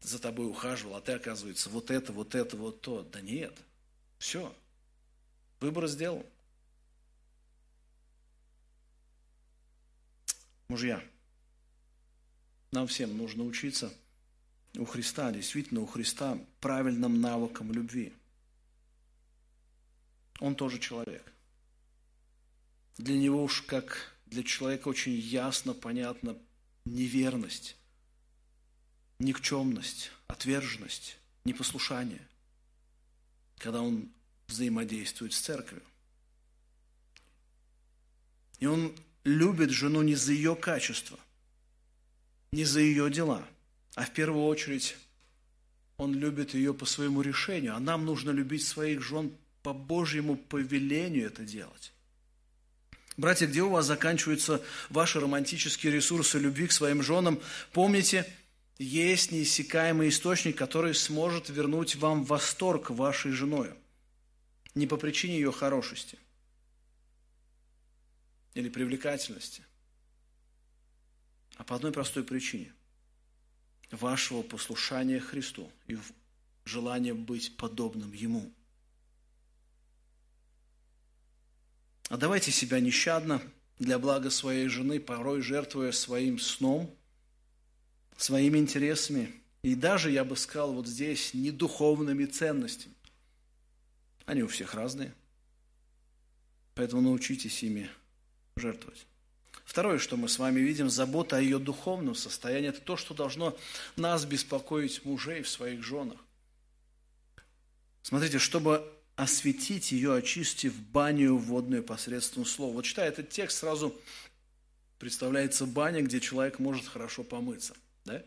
за 0.00 0.18
тобой 0.18 0.46
ухаживал, 0.48 0.96
а 0.96 1.00
ты, 1.00 1.12
оказывается, 1.12 1.70
вот 1.70 1.90
это, 1.90 2.12
вот 2.12 2.34
это, 2.34 2.56
вот 2.56 2.80
то. 2.80 3.02
Да 3.02 3.20
нет, 3.20 3.54
все, 4.18 4.54
выбор 5.60 5.86
сделан. 5.88 6.24
Мужья, 10.68 11.02
нам 12.70 12.86
всем 12.86 13.16
нужно 13.16 13.44
учиться 13.44 13.92
у 14.76 14.84
Христа, 14.84 15.30
действительно 15.32 15.80
у 15.80 15.86
Христа, 15.86 16.38
правильным 16.60 17.20
навыкам 17.20 17.72
любви. 17.72 18.12
Он 20.40 20.54
тоже 20.54 20.78
человек. 20.78 21.32
Для 22.98 23.16
него 23.16 23.42
уж 23.42 23.62
как 23.62 24.16
для 24.26 24.42
человека 24.42 24.88
очень 24.88 25.12
ясно, 25.12 25.74
понятно 25.74 26.36
неверность, 26.84 27.76
никчемность, 29.18 30.10
отверженность, 30.26 31.18
непослушание, 31.44 32.26
когда 33.58 33.82
он 33.82 34.10
взаимодействует 34.48 35.32
с 35.32 35.40
церковью. 35.40 35.84
И 38.58 38.66
он 38.66 38.94
любит 39.24 39.70
жену 39.70 40.02
не 40.02 40.14
за 40.14 40.32
ее 40.32 40.56
качество, 40.56 41.18
не 42.52 42.64
за 42.64 42.80
ее 42.80 43.10
дела, 43.10 43.46
а 43.94 44.04
в 44.04 44.12
первую 44.12 44.46
очередь 44.46 44.96
Он 45.96 46.14
любит 46.14 46.54
ее 46.54 46.72
по 46.72 46.86
своему 46.86 47.22
решению, 47.22 47.76
а 47.76 47.80
нам 47.80 48.04
нужно 48.04 48.30
любить 48.30 48.66
своих 48.66 49.02
жен 49.02 49.36
по 49.62 49.72
Божьему 49.72 50.36
повелению 50.36 51.26
это 51.26 51.44
делать. 51.44 51.92
Братья, 53.16 53.46
где 53.46 53.62
у 53.62 53.68
вас 53.68 53.86
заканчиваются 53.86 54.62
ваши 54.88 55.20
романтические 55.20 55.92
ресурсы 55.92 56.38
любви 56.38 56.66
к 56.66 56.72
своим 56.72 57.02
женам? 57.02 57.40
Помните, 57.72 58.26
есть 58.78 59.30
неиссякаемый 59.30 60.08
источник, 60.08 60.56
который 60.56 60.94
сможет 60.94 61.50
вернуть 61.50 61.94
вам 61.96 62.24
восторг 62.24 62.90
вашей 62.90 63.32
женой. 63.32 63.74
Не 64.74 64.86
по 64.86 64.96
причине 64.96 65.34
ее 65.34 65.52
хорошести 65.52 66.18
или 68.54 68.70
привлекательности, 68.70 69.62
а 71.56 71.64
по 71.64 71.76
одной 71.76 71.92
простой 71.92 72.24
причине– 72.24 72.72
вашего 73.92 74.42
послушания 74.42 75.20
Христу 75.20 75.70
и 75.86 75.96
желания 76.64 77.14
быть 77.14 77.56
подобным 77.56 78.12
Ему. 78.12 78.50
А 82.08 82.16
давайте 82.16 82.50
себя 82.50 82.80
нещадно 82.80 83.40
для 83.78 83.98
блага 83.98 84.30
своей 84.30 84.68
жены, 84.68 85.00
порой 85.00 85.40
жертвуя 85.40 85.92
своим 85.92 86.38
сном, 86.38 86.94
своими 88.16 88.58
интересами 88.58 89.32
и 89.62 89.74
даже, 89.74 90.10
я 90.10 90.24
бы 90.24 90.36
сказал, 90.36 90.72
вот 90.72 90.88
здесь, 90.88 91.34
не 91.34 91.50
духовными 91.50 92.24
ценностями. 92.24 92.94
Они 94.26 94.42
у 94.42 94.48
всех 94.48 94.74
разные. 94.74 95.14
Поэтому 96.74 97.02
научитесь 97.02 97.62
ими 97.62 97.90
жертвовать. 98.56 99.06
Второе, 99.64 99.98
что 99.98 100.16
мы 100.16 100.28
с 100.28 100.38
вами 100.38 100.60
видим, 100.60 100.90
забота 100.90 101.36
о 101.36 101.40
ее 101.40 101.58
духовном 101.58 102.14
состоянии, 102.14 102.68
это 102.70 102.80
то, 102.80 102.96
что 102.96 103.14
должно 103.14 103.56
нас 103.96 104.24
беспокоить 104.24 105.04
мужей 105.04 105.42
в 105.42 105.48
своих 105.48 105.84
женах. 105.84 106.18
Смотрите, 108.02 108.38
чтобы 108.38 108.90
осветить 109.14 109.92
ее, 109.92 110.16
очистив 110.16 110.74
баню 110.74 111.36
водную 111.36 111.84
посредством 111.84 112.44
слова. 112.44 112.74
Вот 112.74 112.84
читая 112.84 113.08
этот 113.08 113.30
текст, 113.30 113.58
сразу 113.58 113.94
представляется 114.98 115.66
баня, 115.66 116.02
где 116.02 116.20
человек 116.20 116.58
может 116.58 116.86
хорошо 116.88 117.22
помыться. 117.22 117.74
Да? 118.04 118.22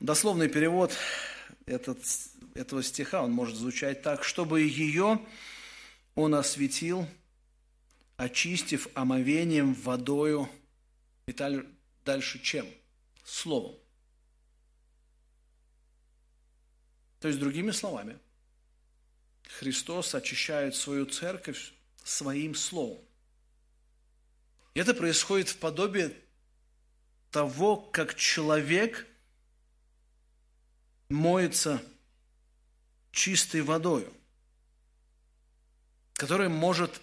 Дословный 0.00 0.48
перевод 0.48 0.92
этот, 1.66 1.98
этого 2.54 2.82
стиха, 2.82 3.22
он 3.22 3.32
может 3.32 3.56
звучать 3.56 4.02
так, 4.02 4.24
чтобы 4.24 4.62
ее 4.62 5.20
он 6.14 6.34
осветил– 6.34 7.06
очистив 8.18 8.88
омовением 8.94 9.72
водою 9.74 10.50
и 11.26 11.36
дальше 12.04 12.38
чем? 12.40 12.66
Словом. 13.24 13.76
То 17.20 17.28
есть, 17.28 17.40
другими 17.40 17.70
словами, 17.70 18.18
Христос 19.58 20.14
очищает 20.14 20.74
свою 20.74 21.06
церковь 21.06 21.72
своим 22.04 22.54
словом. 22.54 22.98
И 24.74 24.80
это 24.80 24.94
происходит 24.94 25.48
в 25.48 25.58
подобии 25.58 26.14
того, 27.30 27.76
как 27.76 28.14
человек 28.14 29.06
моется 31.08 31.82
чистой 33.12 33.62
водою, 33.62 34.12
которая 36.14 36.48
может 36.48 37.00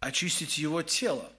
очистить 0.00 0.58
его 0.58 0.82
тело. 0.82 1.30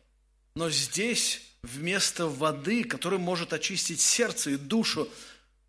Но 0.55 0.69
здесь 0.69 1.41
вместо 1.63 2.27
воды, 2.27 2.83
которая 2.83 3.19
может 3.19 3.53
очистить 3.53 3.99
сердце 3.99 4.51
и 4.51 4.57
душу, 4.57 5.09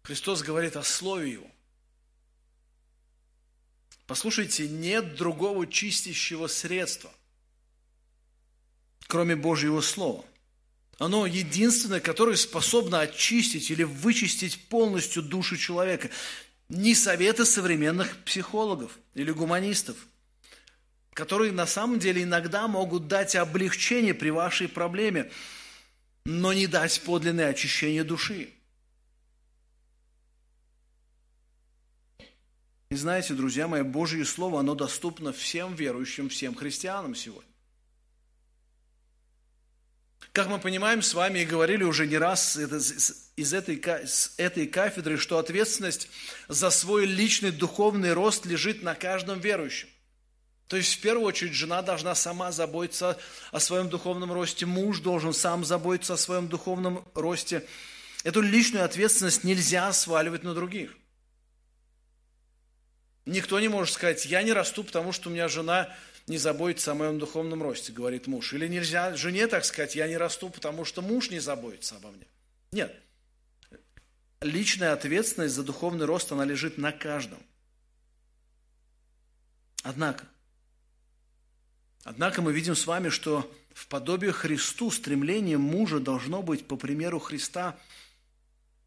Христос 0.03 0.43
говорит 0.43 0.77
о 0.77 0.83
Слове 0.83 1.33
Его. 1.33 1.51
Послушайте, 4.07 4.69
нет 4.69 5.17
другого 5.17 5.67
чистящего 5.67 6.47
средства, 6.47 7.11
кроме 9.07 9.37
Божьего 9.37 9.81
Слова. 9.81 10.25
Оно 10.99 11.27
единственное, 11.27 12.01
которое 12.01 12.37
способно 12.37 13.01
очистить 13.01 13.71
или 13.71 13.85
вычистить 13.85 14.69
полностью 14.69 15.23
душу 15.23 15.57
человека. 15.57 16.11
Не 16.69 16.95
советы 16.95 17.45
современных 17.45 18.17
психологов 18.25 18.99
или 19.15 19.31
гуманистов– 19.31 19.97
которые 21.15 21.53
на 21.53 21.67
самом 21.67 21.99
деле 21.99 22.23
иногда 22.23 22.69
могут 22.69 23.07
дать 23.07 23.37
облегчение 23.37 24.15
при 24.15 24.31
вашей 24.31 24.69
проблеме, 24.69 25.31
но 26.25 26.53
не 26.53 26.67
дать 26.67 27.01
подлинное 27.03 27.49
очищение 27.49 28.05
души. 28.05 28.51
И 32.91 32.95
знаете, 32.95 33.35
друзья 33.35 33.69
мои, 33.69 33.83
Божье 33.83 34.25
Слово, 34.25 34.61
оно 34.61 34.75
доступно 34.75 35.33
всем 35.33 35.75
верующим, 35.75 36.29
всем 36.29 36.55
христианам 36.55 37.15
сегодня. 37.15 37.51
Как 40.33 40.49
мы 40.49 40.59
понимаем 40.59 41.03
с 41.03 41.13
вами 41.13 41.41
и 41.41 41.45
говорили 41.45 41.85
уже 41.85 42.07
не 42.07 42.17
раз 42.17 42.57
из 42.57 43.53
этой, 43.53 43.83
с 43.83 44.35
этой 44.39 44.67
кафедры, 44.67 45.19
что 45.19 45.39
ответственность 45.39 46.09
за 46.49 46.71
свой 46.71 47.05
личный 47.05 47.51
духовный 47.51 48.15
рост 48.15 48.47
лежит 48.47 48.83
на 48.83 48.95
каждом 48.95 49.41
верующем. 49.41 49.89
То 50.69 50.77
есть, 50.77 50.95
в 50.95 51.01
первую 51.01 51.27
очередь, 51.27 51.53
жена 51.53 51.83
должна 51.83 52.15
сама 52.15 52.51
заботиться 52.51 53.19
о 53.51 53.61
своем 53.61 53.89
духовном 53.89 54.33
росте, 54.33 54.65
муж 54.65 55.01
должен 55.01 55.35
сам 55.35 55.65
заботиться 55.65 56.15
о 56.15 56.17
своем 56.17 56.49
духовном 56.49 57.07
росте. 57.15 57.67
Эту 58.25 58.41
личную 58.41 58.85
ответственность 58.85 59.45
нельзя 59.45 59.93
сваливать 59.93 60.45
на 60.45 60.55
других. 60.55 60.97
Никто 63.27 63.61
не 63.61 63.69
может 63.69 63.95
сказать, 63.95 64.25
я 64.27 64.43
не 64.43 64.53
расту, 64.53 64.83
потому 64.83 65.13
что 65.13 65.29
у 65.29 65.33
меня 65.33 65.49
жена 65.49 65.95
не 66.27 66.39
заботится 66.39 66.93
о 66.93 66.95
моем 66.95 67.19
духовном 67.19 67.63
росте, 67.63 67.93
говорит 67.93 68.27
муж. 68.27 68.53
Или 68.53 68.69
нельзя 68.69 69.15
жене 69.17 69.47
так 69.47 69.65
сказать, 69.65 69.95
я 69.95 70.09
не 70.09 70.17
расту, 70.17 70.51
потому 70.51 70.85
что 70.85 71.03
муж 71.03 71.31
не 71.31 71.41
заботится 71.41 71.97
обо 71.97 72.11
мне. 72.11 72.27
Нет. 72.73 72.95
Личная 74.41 74.93
ответственность 74.93 75.55
за 75.55 75.63
духовный 75.63 76.07
рост, 76.07 76.33
она 76.33 76.45
лежит 76.45 76.79
на 76.79 76.93
каждом. 76.93 77.39
Однако, 79.83 80.27
Однако 82.05 82.43
мы 82.43 82.53
видим 82.53 82.75
с 82.75 82.87
вами, 82.87 83.09
что 83.11 83.51
в 83.75 83.87
подобии 83.87 84.31
Христу 84.31 84.91
стремление 84.91 85.59
мужа 85.59 86.01
должно 86.01 86.43
быть, 86.43 86.67
по 86.67 86.77
примеру 86.77 87.21
Христа, 87.21 87.77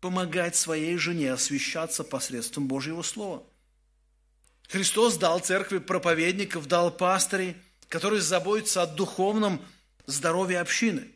помогать 0.01 0.55
своей 0.55 0.97
жене 0.97 1.31
освящаться 1.31 2.03
посредством 2.03 2.67
Божьего 2.67 3.01
Слова. 3.01 3.43
Христос 4.67 5.17
дал 5.17 5.39
церкви 5.39 5.77
проповедников, 5.77 6.67
дал 6.67 6.91
пастырей, 6.91 7.55
которые 7.87 8.21
заботятся 8.21 8.81
о 8.81 8.87
духовном 8.87 9.61
здоровье 10.05 10.59
общины. 10.59 11.07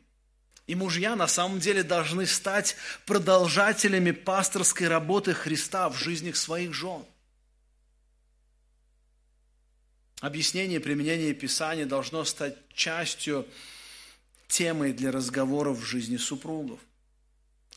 И 0.68 0.76
мужья 0.76 1.16
на 1.16 1.28
самом 1.28 1.60
деле 1.60 1.84
должны 1.84 2.26
стать 2.28 2.76
продолжателями 3.06 4.12
пасторской 4.12 4.88
работы 4.88 5.34
Христа 5.34 5.90
в 5.90 5.98
жизнях 5.98 6.36
своих 6.38 6.74
жен– 6.74 7.04
Объяснение 10.20 10.82
применение 10.82 11.34
Писания 11.34 11.86
должно 11.86 12.26
стать 12.26 12.58
частью 12.74 13.48
темы 14.48 14.92
для 14.92 15.12
разговоров 15.12 15.80
в 15.80 15.86
жизни 15.86 16.18
супругов. 16.18 16.80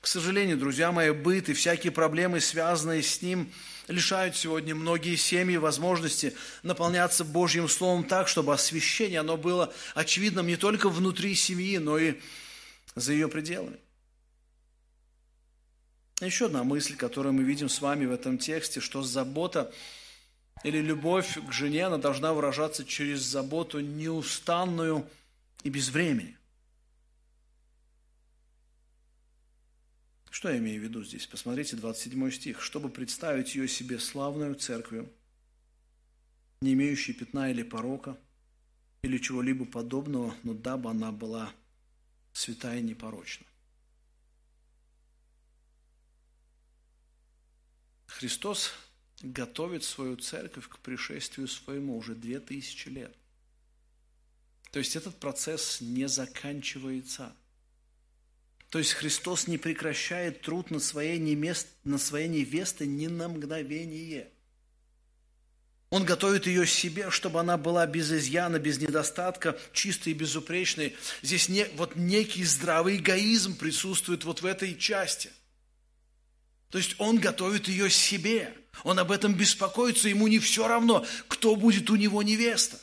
К 0.01 0.09
сожалению, 0.09 0.59
друзья 0.59 0.91
мои, 0.91 1.13
быт 1.13 1.49
и 1.49 1.53
всякие 1.53 1.93
проблемы, 1.93 2.41
связанные 2.41 3.05
с 3.05 3.23
ним, 3.23 3.53
лишают 3.87 4.37
сегодня 4.37 4.75
многие 4.75 5.15
семьи 5.15 5.57
возможности 5.57 6.35
наполняться 6.65 7.25
Божьим 7.25 7.69
Словом 7.69 8.03
так, 8.03 8.27
чтобы 8.27 8.53
освящение 8.53 9.21
оно 9.21 9.37
было 9.37 9.73
очевидным 9.95 10.49
не 10.49 10.57
только 10.57 10.89
внутри 10.89 11.37
семьи, 11.37 11.79
но 11.79 11.99
и 11.99 12.15
за 12.97 13.13
ее 13.13 13.29
пределами. 13.29 13.79
Еще 16.21 16.47
одна 16.47 16.65
мысль, 16.65 16.97
которую 16.97 17.35
мы 17.35 17.45
видим 17.45 17.69
с 17.69 17.81
вами 17.81 18.05
в 18.05 18.13
этом 18.13 18.39
тексте, 18.39 18.81
что 18.81 19.03
забота 19.03 19.73
или 20.65 20.79
любовь 20.79 21.39
к 21.47 21.53
жене, 21.53 21.87
она 21.87 21.99
должна 21.99 22.33
выражаться 22.33 22.85
через 22.85 23.21
заботу 23.21 23.81
неустанную 23.81 25.09
и 25.63 25.71
без 25.71 25.89
времени. 25.89 26.37
Что 30.31 30.51
я 30.51 30.59
имею 30.59 30.81
в 30.81 30.85
виду 30.85 31.05
здесь? 31.05 31.27
Посмотрите 31.27 31.77
27 31.77 32.31
стих. 32.31 32.63
«Чтобы 32.63 32.89
представить 32.89 33.55
ее 33.55 33.69
себе 33.69 33.99
славную 33.99 34.55
церковью, 34.55 35.13
не 36.63 36.73
имеющей 36.73 37.13
пятна 37.13 37.51
или 37.51 37.63
порока, 37.63 38.17
или 39.03 39.19
чего-либо 39.19 39.67
подобного, 39.67 40.35
но 40.43 40.55
дабы 40.55 40.91
она 40.91 41.13
была 41.13 41.53
святая 42.33 42.79
и 42.79 42.83
непорочна». 42.83 43.47
Христос 48.07 48.73
готовит 49.23 49.85
свою 49.85 50.17
церковь 50.17 50.69
к 50.69 50.79
пришествию 50.79 51.49
своему 51.49 51.97
уже 51.97 52.15
две 52.15 52.41
тысячи 52.41 52.89
лет. 52.89 53.15
То 54.71 54.79
есть 54.79 54.97
этот 54.97 55.19
процесс 55.21 55.81
не 55.81 56.09
заканчивается. 56.09 57.35
То 58.71 58.79
есть 58.79 58.95
Христос 58.95 59.47
не 59.47 59.59
прекращает 59.59 60.41
труд 60.41 60.71
над 60.71 60.83
своей, 60.83 61.19
немест, 61.19 61.69
невестой 61.85 62.87
ни 62.87 63.07
на 63.07 63.29
мгновение. 63.29 64.31
Он 65.91 66.07
готовит 66.07 66.47
ее 66.47 66.67
себе, 66.67 67.11
чтобы 67.11 67.39
она 67.41 67.59
была 67.59 67.87
без 67.87 68.11
изъяна, 68.11 68.59
без 68.59 68.79
недостатка, 68.79 69.59
чистой 69.75 70.15
и 70.15 70.17
безупречной. 70.17 70.97
Здесь 71.21 71.51
не, 71.51 71.67
вот 71.77 71.97
некий 71.97 72.45
здравый 72.45 72.97
эгоизм 72.97 73.59
присутствует 73.59 74.25
вот 74.25 74.41
в 74.41 74.47
этой 74.47 74.75
части. 74.75 75.31
То 76.73 76.79
есть 76.79 76.97
он 76.99 77.19
готовит 77.19 77.69
ее 77.69 77.89
себе. 77.89 78.53
Он 78.83 78.99
об 78.99 79.13
этом 79.13 79.35
беспокоится, 79.35 80.09
ему 80.09 80.27
не 80.27 80.41
все 80.41 80.67
равно, 80.67 81.07
кто 81.29 81.55
будет 81.55 81.91
у 81.91 81.97
него 81.97 82.23
невеста. 82.23 82.81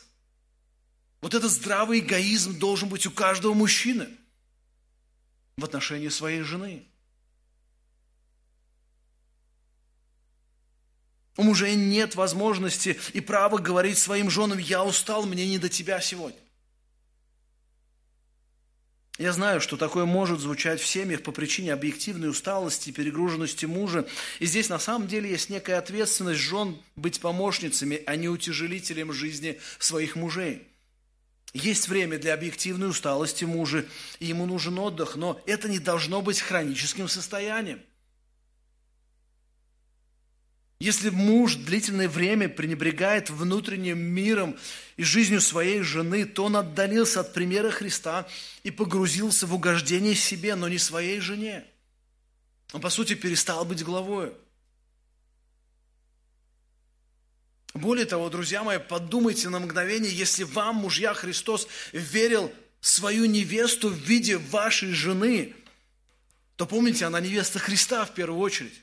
Вот 1.20 1.34
этот 1.34 1.52
здравый 1.52 2.00
эгоизм 2.00 2.58
должен 2.60 2.88
быть 2.88 3.06
у 3.06 3.12
каждого 3.12 3.54
мужчины– 3.54 4.08
в 5.60 5.66
отношении 5.66 6.10
своей 6.10 6.42
жены. 6.42 6.86
У 11.36 11.44
мужей 11.44 11.76
нет 11.76 12.16
возможности 12.16 13.00
и 13.14 13.22
права 13.22 13.58
говорить 13.58 13.98
своим 13.98 14.30
женам, 14.30 14.58
я 14.58 14.84
устал, 14.84 15.26
мне 15.26 15.48
не 15.48 15.58
до 15.58 15.70
тебя 15.70 16.02
сегодня. 16.02 16.40
Я 19.20 19.34
знаю, 19.34 19.60
что 19.60 19.76
такое 19.76 20.06
может 20.06 20.40
звучать 20.40 20.80
в 20.80 20.88
семьях 20.88 21.24
по 21.24 21.34
причине 21.34 21.74
объективной 21.74 22.30
усталости, 22.30 22.92
перегруженности 22.92 23.66
мужа. 23.66 24.08
И 24.40 24.46
здесь 24.46 24.70
на 24.70 24.80
самом 24.80 25.10
деле 25.10 25.30
есть 25.30 25.50
некая 25.50 25.78
ответственность 25.78 26.40
жен 26.40 26.78
быть 26.96 27.20
помощницами, 27.20 28.02
а 28.06 28.16
не 28.16 28.30
утяжелителем 28.30 29.12
жизни 29.12 29.60
своих 29.78 30.16
мужей. 30.16 30.70
Есть 31.52 31.90
время 31.90 32.18
для 32.18 32.34
объективной 32.34 32.88
усталости 32.88 33.44
мужа, 33.44 33.86
и 34.20 34.28
ему 34.28 34.46
нужен 34.46 34.80
отдых, 34.80 35.18
но 35.18 35.42
это 35.46 35.68
не 35.68 35.80
должно 35.80 36.22
быть 36.22 36.40
хроническим 36.40 37.10
состоянием. 37.10 37.82
Если 40.80 41.10
муж 41.10 41.56
длительное 41.56 42.08
время 42.08 42.48
пренебрегает 42.48 43.30
внутренним 43.30 44.00
миром 44.00 44.58
и 44.96 45.04
жизнью 45.04 45.42
своей 45.42 45.82
жены, 45.82 46.26
то 46.26 46.46
он 46.46 46.56
отдалился 46.56 47.20
от 47.20 47.34
примера 47.34 47.70
Христа 47.70 48.30
и 48.64 48.72
погрузился 48.72 49.46
в 49.46 49.54
угождение 49.54 50.16
себе, 50.16 50.56
но 50.56 50.70
не 50.70 50.78
своей 50.78 51.20
жене. 51.20 51.66
Он, 52.72 52.80
по 52.80 52.90
сути, 52.90 53.14
перестал 53.14 53.66
быть 53.66 53.84
главой. 53.84 54.32
Более 57.74 58.06
того, 58.06 58.30
друзья 58.30 58.64
мои, 58.64 58.80
подумайте 58.80 59.50
на 59.50 59.60
мгновение, 59.60 60.12
если 60.12 60.44
вам, 60.44 60.78
мужья, 60.78 61.14
Христос 61.14 61.68
верил 61.92 62.54
свою 62.80 63.26
невесту 63.26 63.90
в 63.90 63.98
виде 63.98 64.38
вашей 64.38 64.94
жены, 64.94 65.54
то 66.56 66.66
помните, 66.66 67.04
она 67.04 67.20
невеста 67.20 67.60
Христа 67.60 68.06
в 68.06 68.14
первую 68.14 68.40
очередь. 68.40 68.82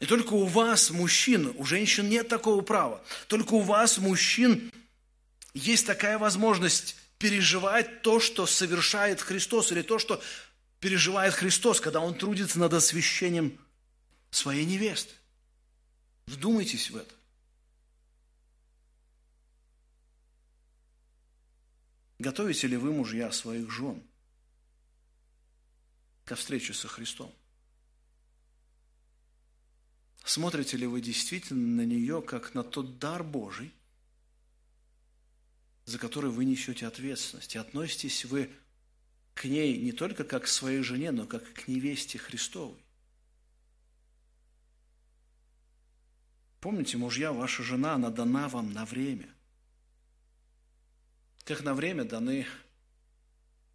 И 0.00 0.06
только 0.06 0.32
у 0.32 0.46
вас, 0.46 0.90
мужчин, 0.90 1.54
у 1.56 1.64
женщин 1.64 2.08
нет 2.08 2.28
такого 2.28 2.62
права, 2.62 3.04
только 3.28 3.52
у 3.54 3.60
вас, 3.60 3.98
мужчин, 3.98 4.72
есть 5.52 5.86
такая 5.86 6.18
возможность 6.18 6.96
переживать 7.18 8.00
то, 8.00 8.18
что 8.18 8.46
совершает 8.46 9.20
Христос, 9.20 9.72
или 9.72 9.82
то, 9.82 9.98
что 9.98 10.22
переживает 10.80 11.34
Христос, 11.34 11.82
когда 11.82 12.00
Он 12.00 12.14
трудится 12.14 12.58
над 12.58 12.72
освящением 12.72 13.60
своей 14.30 14.64
невесты. 14.64 15.12
Вдумайтесь 16.26 16.90
в 16.90 16.96
это. 16.96 17.14
Готовите 22.18 22.66
ли 22.68 22.78
вы, 22.78 22.92
мужья, 22.92 23.30
своих 23.32 23.70
жен 23.70 24.02
ко 26.24 26.36
встрече 26.36 26.72
со 26.72 26.88
Христом? 26.88 27.34
Смотрите 30.30 30.76
ли 30.76 30.86
вы 30.86 31.00
действительно 31.00 31.82
на 31.82 31.84
нее, 31.84 32.22
как 32.22 32.54
на 32.54 32.62
тот 32.62 33.00
дар 33.00 33.24
Божий, 33.24 33.74
за 35.86 35.98
который 35.98 36.30
вы 36.30 36.44
несете 36.44 36.86
ответственность? 36.86 37.56
И 37.56 37.58
относитесь 37.58 38.24
вы 38.24 38.48
к 39.34 39.46
ней 39.46 39.76
не 39.80 39.90
только 39.90 40.22
как 40.22 40.44
к 40.44 40.46
своей 40.46 40.84
жене, 40.84 41.10
но 41.10 41.26
как 41.26 41.52
к 41.52 41.66
невесте 41.66 42.16
Христовой? 42.16 42.80
Помните, 46.60 46.96
мужья, 46.96 47.32
ваша 47.32 47.64
жена, 47.64 47.94
она 47.94 48.10
дана 48.10 48.48
вам 48.48 48.72
на 48.72 48.84
время. 48.84 49.34
Как 51.42 51.64
на 51.64 51.74
время 51.74 52.04
даны 52.04 52.46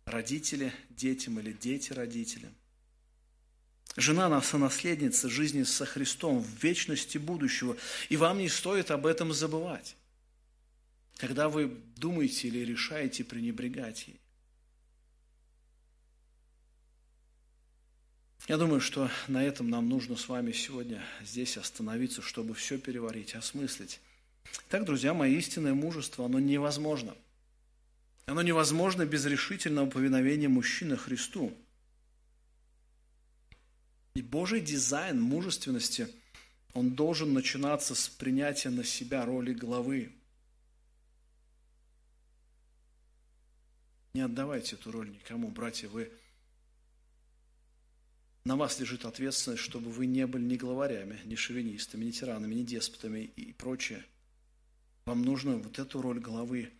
родители 0.05 0.71
детям 0.89 1.37
или 1.37 1.51
дети 1.51 1.91
родителям. 1.91 2.55
Жена– 3.97 4.41
сонаследница 4.41 5.29
жизни 5.29 5.63
со 5.63 5.85
Христом 5.85 6.39
в 6.39 6.63
вечности 6.63 7.17
будущего, 7.17 7.77
и 8.09 8.17
вам 8.17 8.39
не 8.39 8.49
стоит 8.49 8.91
об 8.91 9.05
этом 9.05 9.31
забывать, 9.31 9.95
когда 11.17 11.47
вы 11.47 11.77
думаете 11.95 12.49
или 12.49 12.59
решаете 12.59 13.23
пренебрегать 13.23 14.07
ей. 14.07 14.19
Я 18.47 18.57
думаю, 18.57 18.79
что 18.79 19.09
на 19.27 19.43
этом 19.43 19.71
нам 19.71 19.89
нужно 19.89 20.15
с 20.15 20.27
вами 20.27 20.51
сегодня 20.51 21.03
здесь 21.23 21.57
остановиться, 21.57 22.21
чтобы 22.21 22.53
все 22.53 22.77
переварить, 22.77 23.33
осмыслить. 23.33 23.99
Так, 24.69 24.85
друзья 24.85 25.15
мои, 25.15 25.35
истинное 25.35 25.73
мужество, 25.73 26.25
оно 26.25 26.39
невозможно. 26.39 27.15
Оно 28.27 28.43
невозможно 28.43 29.05
без 29.05 29.25
решительного 29.25 29.89
повиновения 29.89 30.47
мужчины 30.47 30.95
Христу. 30.95 31.57
И 34.15 34.21
Божий 34.21 34.61
дизайн 34.61 35.21
мужественности, 35.21 36.07
он 36.73 36.95
должен 36.95 37.33
начинаться 37.33 37.93
с 37.93 38.09
принятия 38.09 38.69
на 38.69 38.83
себя 38.83 39.25
роли 39.25 39.53
главы. 39.53 40.11
Не 44.13 44.21
отдавайте 44.21 44.75
эту 44.75 44.91
роль 44.91 45.11
никому, 45.11 45.49
братья, 45.49 45.87
вы– 45.87 46.11
на 48.45 48.55
вас 48.55 48.79
лежит 48.79 49.05
ответственность, 49.05 49.63
чтобы 49.63 49.89
вы 49.89 50.05
не 50.05 50.27
были 50.27 50.43
ни 50.43 50.55
главарями, 50.55 51.19
ни 51.25 51.33
шовинистами, 51.33 52.05
ни 52.05 52.11
тиранами, 52.11 52.53
ни 52.53 52.61
деспотами 52.61 53.21
и 53.35 53.53
прочее. 53.53 54.05
Вам 55.07 55.23
нужно 55.23 55.57
вот 55.57 55.79
эту 55.79 55.99
роль 55.99 56.19
главы 56.19 56.71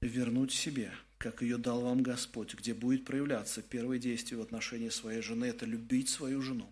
вернуть 0.00 0.52
себе, 0.52 0.92
как 1.18 1.42
ее 1.42 1.56
дал 1.56 1.80
вам 1.80 2.02
Господь, 2.02 2.54
где 2.54 2.74
будет 2.74 3.04
проявляться 3.04 3.62
первое 3.62 3.98
действие 3.98 4.38
в 4.38 4.42
отношении 4.42 4.90
своей 4.90 5.22
жены– 5.22 5.44
это 5.46 5.64
любить 5.64 6.08
свою 6.08 6.42
жену 6.42 6.70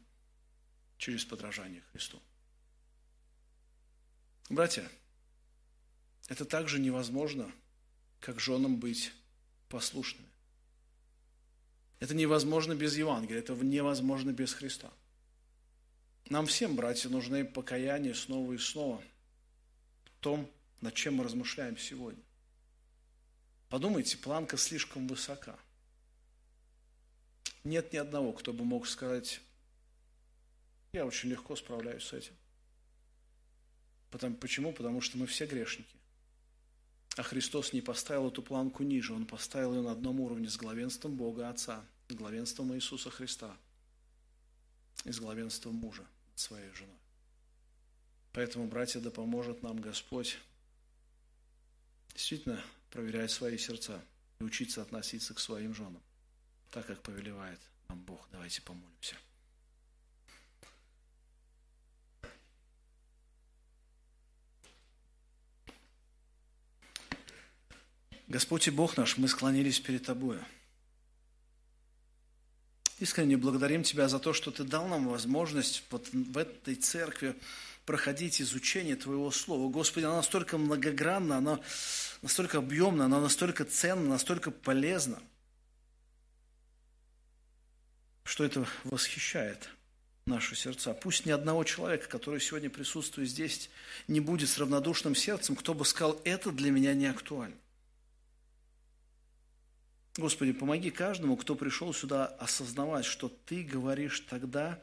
через 0.98 1.24
подражание 1.24 1.82
Христу. 1.92 2.20
Братья, 4.50 4.88
это 6.28 6.44
также 6.44 6.78
невозможно, 6.78 7.50
как 8.20 8.40
женам 8.40 8.78
быть 8.78 9.12
послушными. 9.68 10.28
Это 12.00 12.14
невозможно 12.14 12.74
без 12.74 12.96
Евангелия, 12.96 13.40
это 13.40 13.54
невозможно 13.54 14.32
без 14.32 14.52
Христа. 14.52 14.92
Нам 16.28 16.46
всем, 16.46 16.76
братья, 16.76 17.08
нужны 17.08 17.44
покаяние 17.44 18.14
снова 18.14 18.52
и 18.52 18.58
снова 18.58 19.02
в 20.04 20.10
том, 20.20 20.50
над 20.80 20.94
чем 20.94 21.14
мы 21.14 21.24
размышляем 21.24 21.78
сегодня. 21.78 22.22
Подумайте, 23.74 24.16
планка 24.16 24.56
слишком 24.56 25.08
высока. 25.08 25.58
Нет 27.64 27.92
ни 27.92 27.96
одного, 27.96 28.32
кто 28.32 28.52
бы 28.52 28.64
мог 28.64 28.86
сказать, 28.86 29.40
я 30.92 31.04
очень 31.04 31.30
легко 31.30 31.56
справляюсь 31.56 32.04
с 32.04 32.12
этим. 32.12 32.34
Потому, 34.12 34.36
почему? 34.36 34.72
Потому 34.72 35.00
что 35.00 35.18
мы 35.18 35.26
все 35.26 35.46
грешники. 35.46 35.96
А 37.16 37.24
Христос 37.24 37.72
не 37.72 37.80
поставил 37.80 38.28
эту 38.28 38.44
планку 38.44 38.84
ниже, 38.84 39.12
Он 39.12 39.26
поставил 39.26 39.74
ее 39.74 39.82
на 39.82 39.90
одном 39.90 40.20
уровне 40.20 40.48
с 40.48 40.56
главенством 40.56 41.16
Бога 41.16 41.48
Отца– 41.48 41.84
с 42.08 42.14
главенством 42.14 42.72
Иисуса 42.76 43.10
Христа 43.10 43.56
и 45.04 45.10
с 45.10 45.18
главенством 45.18 45.74
мужа 45.74 46.06
своей 46.36 46.70
женой. 46.74 47.00
Поэтому, 48.34 48.68
братья, 48.68 49.00
да 49.00 49.10
поможет 49.10 49.64
нам 49.64 49.80
Господь 49.80 50.38
действительно 52.14 52.62
проверять 52.94 53.32
свои 53.32 53.58
сердца 53.58 54.00
и 54.38 54.44
учиться 54.44 54.80
относиться 54.80 55.34
к 55.34 55.40
своим 55.40 55.74
женам, 55.74 56.00
так 56.70 56.86
как 56.86 57.02
повелевает 57.02 57.58
нам 57.88 57.98
Бог. 57.98 58.28
Давайте 58.30 58.62
помолимся. 58.62 59.16
Господь 68.28 68.68
и 68.68 68.70
Бог 68.70 68.96
наш, 68.96 69.18
мы 69.18 69.26
склонились 69.26 69.80
перед 69.80 70.04
Тобою– 70.06 70.42
Искренне 73.00 73.36
благодарим 73.36 73.82
Тебя 73.82 74.08
за 74.08 74.18
то, 74.18 74.32
что 74.32 74.50
Ты 74.50 74.62
дал 74.62 74.86
нам 74.86 75.08
возможность 75.08 75.82
вот 75.90 76.08
в 76.12 76.38
этой 76.38 76.76
церкви 76.76 77.34
проходить 77.86 78.40
изучение 78.40 78.96
Твоего 78.96 79.30
Слова. 79.30 79.70
Господи, 79.70 80.04
оно 80.04 80.16
настолько 80.16 80.58
многогранно, 80.58 81.38
оно 81.38 81.60
настолько 82.22 82.58
объемно, 82.58 83.04
оно 83.04 83.20
настолько 83.20 83.64
ценно, 83.64 84.08
настолько 84.08 84.50
полезно. 84.50 85.20
что 88.24 88.44
это 88.44 88.66
восхищает 88.84 89.68
наши 90.26 90.56
сердца. 90.56 90.94
Пусть 90.94 91.26
ни 91.26 91.30
одного 91.30 91.62
человека, 91.64 92.08
который 92.08 92.40
сегодня 92.40 92.70
присутствует 92.70 93.28
здесь, 93.28 93.70
не 94.08 94.20
будет 94.20 94.48
с 94.48 94.58
равнодушным 94.58 95.14
сердцем, 95.14 95.54
кто 95.54 95.74
бы 95.74 95.84
сказал, 95.84 96.20
это 96.24 96.50
для 96.50 96.70
меня 96.70 96.94
не 96.94 97.06
актуально. 97.06 97.56
Господи, 100.16 100.52
помоги 100.52 100.90
каждому, 100.90 101.36
кто 101.36 101.54
пришел 101.54 101.92
сюда, 101.92 102.26
осознавать, 102.26 103.04
что 103.04 103.28
Ты 103.28 103.62
говоришь 103.62 104.20
тогда, 104.20 104.82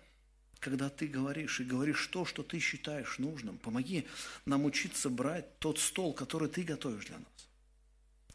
Ты 0.62 1.08
говоришь, 1.08 1.60
и 1.60 1.64
говоришь 1.64 2.08
то, 2.08 2.26
что 2.26 2.44
Ты 2.44 2.60
считаешь 2.60 3.18
нужным. 3.20 3.58
Помоги 3.58 4.08
нам 4.46 4.66
учиться 4.66 5.10
брать 5.10 5.60
тот 5.60 5.80
стол, 5.80 6.14
который 6.14 6.50
Ты 6.50 6.64
готовишь 6.64 7.06
для 7.06 7.18
нас. 7.18 7.48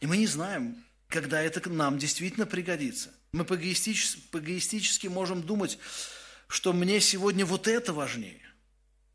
И 0.00 0.06
мы 0.06 0.16
не 0.16 0.26
знаем, 0.26 0.84
когда 1.08 1.40
это 1.40 1.68
нам 1.70 1.98
действительно 1.98 2.46
пригодится. 2.46 3.14
Мы 3.32 3.44
по-эгоистически, 3.44 4.20
по-эгоистически 4.30 5.06
можем 5.06 5.42
думать, 5.42 5.78
что 6.48 6.72
мне 6.72 7.00
сегодня 7.00 7.46
вот 7.46 7.68
это 7.68 7.92
важнее. 7.92 8.42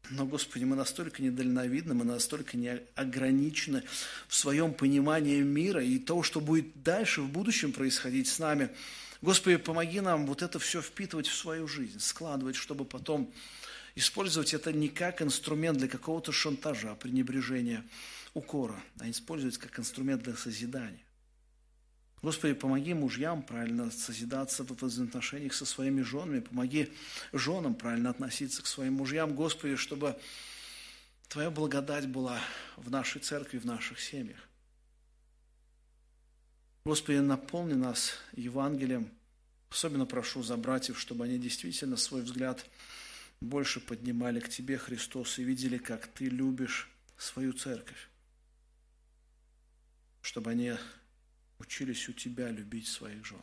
Но, 0.10 0.26
Господи, 0.26 0.66
мы 0.66 0.76
настолько 0.76 1.24
недальновидны, 1.24 1.94
мы 1.94 2.04
настолько 2.04 2.58
не 2.58 2.82
ограничены 2.96 3.84
в 4.28 4.36
своем 4.36 4.74
понимании 4.74 5.42
мира 5.42 5.82
и 5.82 6.00
того, 6.00 6.22
что 6.22 6.42
будет 6.42 6.84
дальше 6.84 7.22
в 7.22 7.30
будущем 7.30 7.72
происходить 7.72 8.28
с 8.28 8.38
нами. 8.38 8.70
Господи, 9.22 9.58
помоги 9.58 10.02
нам 10.02 10.26
вот 10.26 10.42
это 10.42 10.58
все 10.58 10.82
впитывать 10.82 11.28
в 11.28 11.36
свою 11.36 11.68
жизнь, 11.68 12.00
складывать, 12.00 12.56
чтобы 12.56 12.86
потом 12.86 13.32
использовать 13.94 14.54
это 14.54 14.74
не 14.74 14.90
как 14.90 15.22
инструмент 15.22 15.78
для 15.78 15.88
какого-то 15.88 16.32
шантажа, 16.32 16.96
пренебрежения, 16.96 17.86
укора, 18.34 18.82
а 19.00 19.10
использовать 19.10 19.58
как 19.58 19.78
инструмент 19.80 20.24
для 20.24 20.36
созидания. 20.36 21.04
Господи, 22.24 22.54
помоги 22.54 22.94
мужьям 22.94 23.42
правильно 23.42 23.90
созидаться 23.92 24.64
в 24.64 24.72
взаимоотношениях 24.72 25.54
со 25.54 25.66
своими 25.66 26.02
женами, 26.02 26.40
помоги 26.40 26.92
женам 27.34 27.74
правильно 27.74 28.12
относиться 28.12 28.62
к 28.62 28.68
своим 28.68 28.94
мужьям, 28.94 29.36
Господи, 29.36 29.76
чтобы 29.76 30.18
Твоя 31.30 31.50
благодать 31.50 32.08
была 32.08 32.40
в 32.76 32.92
нашей 32.92 33.22
церкви, 33.22 33.58
в 33.58 33.66
наших 33.66 34.00
семьях. 34.00 34.38
Господи, 36.84 37.18
наполни 37.18 37.74
нас 37.74 38.14
Евангелием. 38.34 39.12
Особенно 39.70 40.06
прошу 40.06 40.42
за 40.42 40.58
братьев, 40.58 41.00
чтобы 41.00 41.26
они 41.26 41.38
действительно 41.38 41.96
свой 41.96 42.24
взгляд 42.24 42.66
больше 43.40 43.80
поднимали 43.80 44.40
к 44.40 44.50
Тебе, 44.50 44.78
Христос, 44.78 45.38
и 45.38 45.44
видели, 45.44 45.78
как 45.78 46.08
Ты 46.08 46.26
любишь 46.26 46.90
свою 47.18 47.54
церковь. 47.54 48.10
Чтобы 50.22 50.52
они 50.52 50.74
учились 51.60 52.10
у 52.10 52.14
Тебя 52.14 52.50
любить 52.50 52.88
своих 52.88 53.26
жен. 53.26 53.42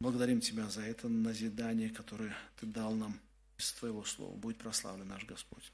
Благодарим 0.00 0.40
Тебя 0.40 0.68
за 0.68 0.82
это 0.82 1.08
назидание, 1.08 1.88
которое 1.88 2.36
Ты 2.60 2.66
дал 2.66 2.94
нам 2.94 3.18
из 3.56 3.72
Твоего 3.72 4.04
Слова. 4.04 4.36
Будь 4.36 4.58
прославлен 4.58 5.08
наш 5.08 5.24
Господь. 5.24 5.72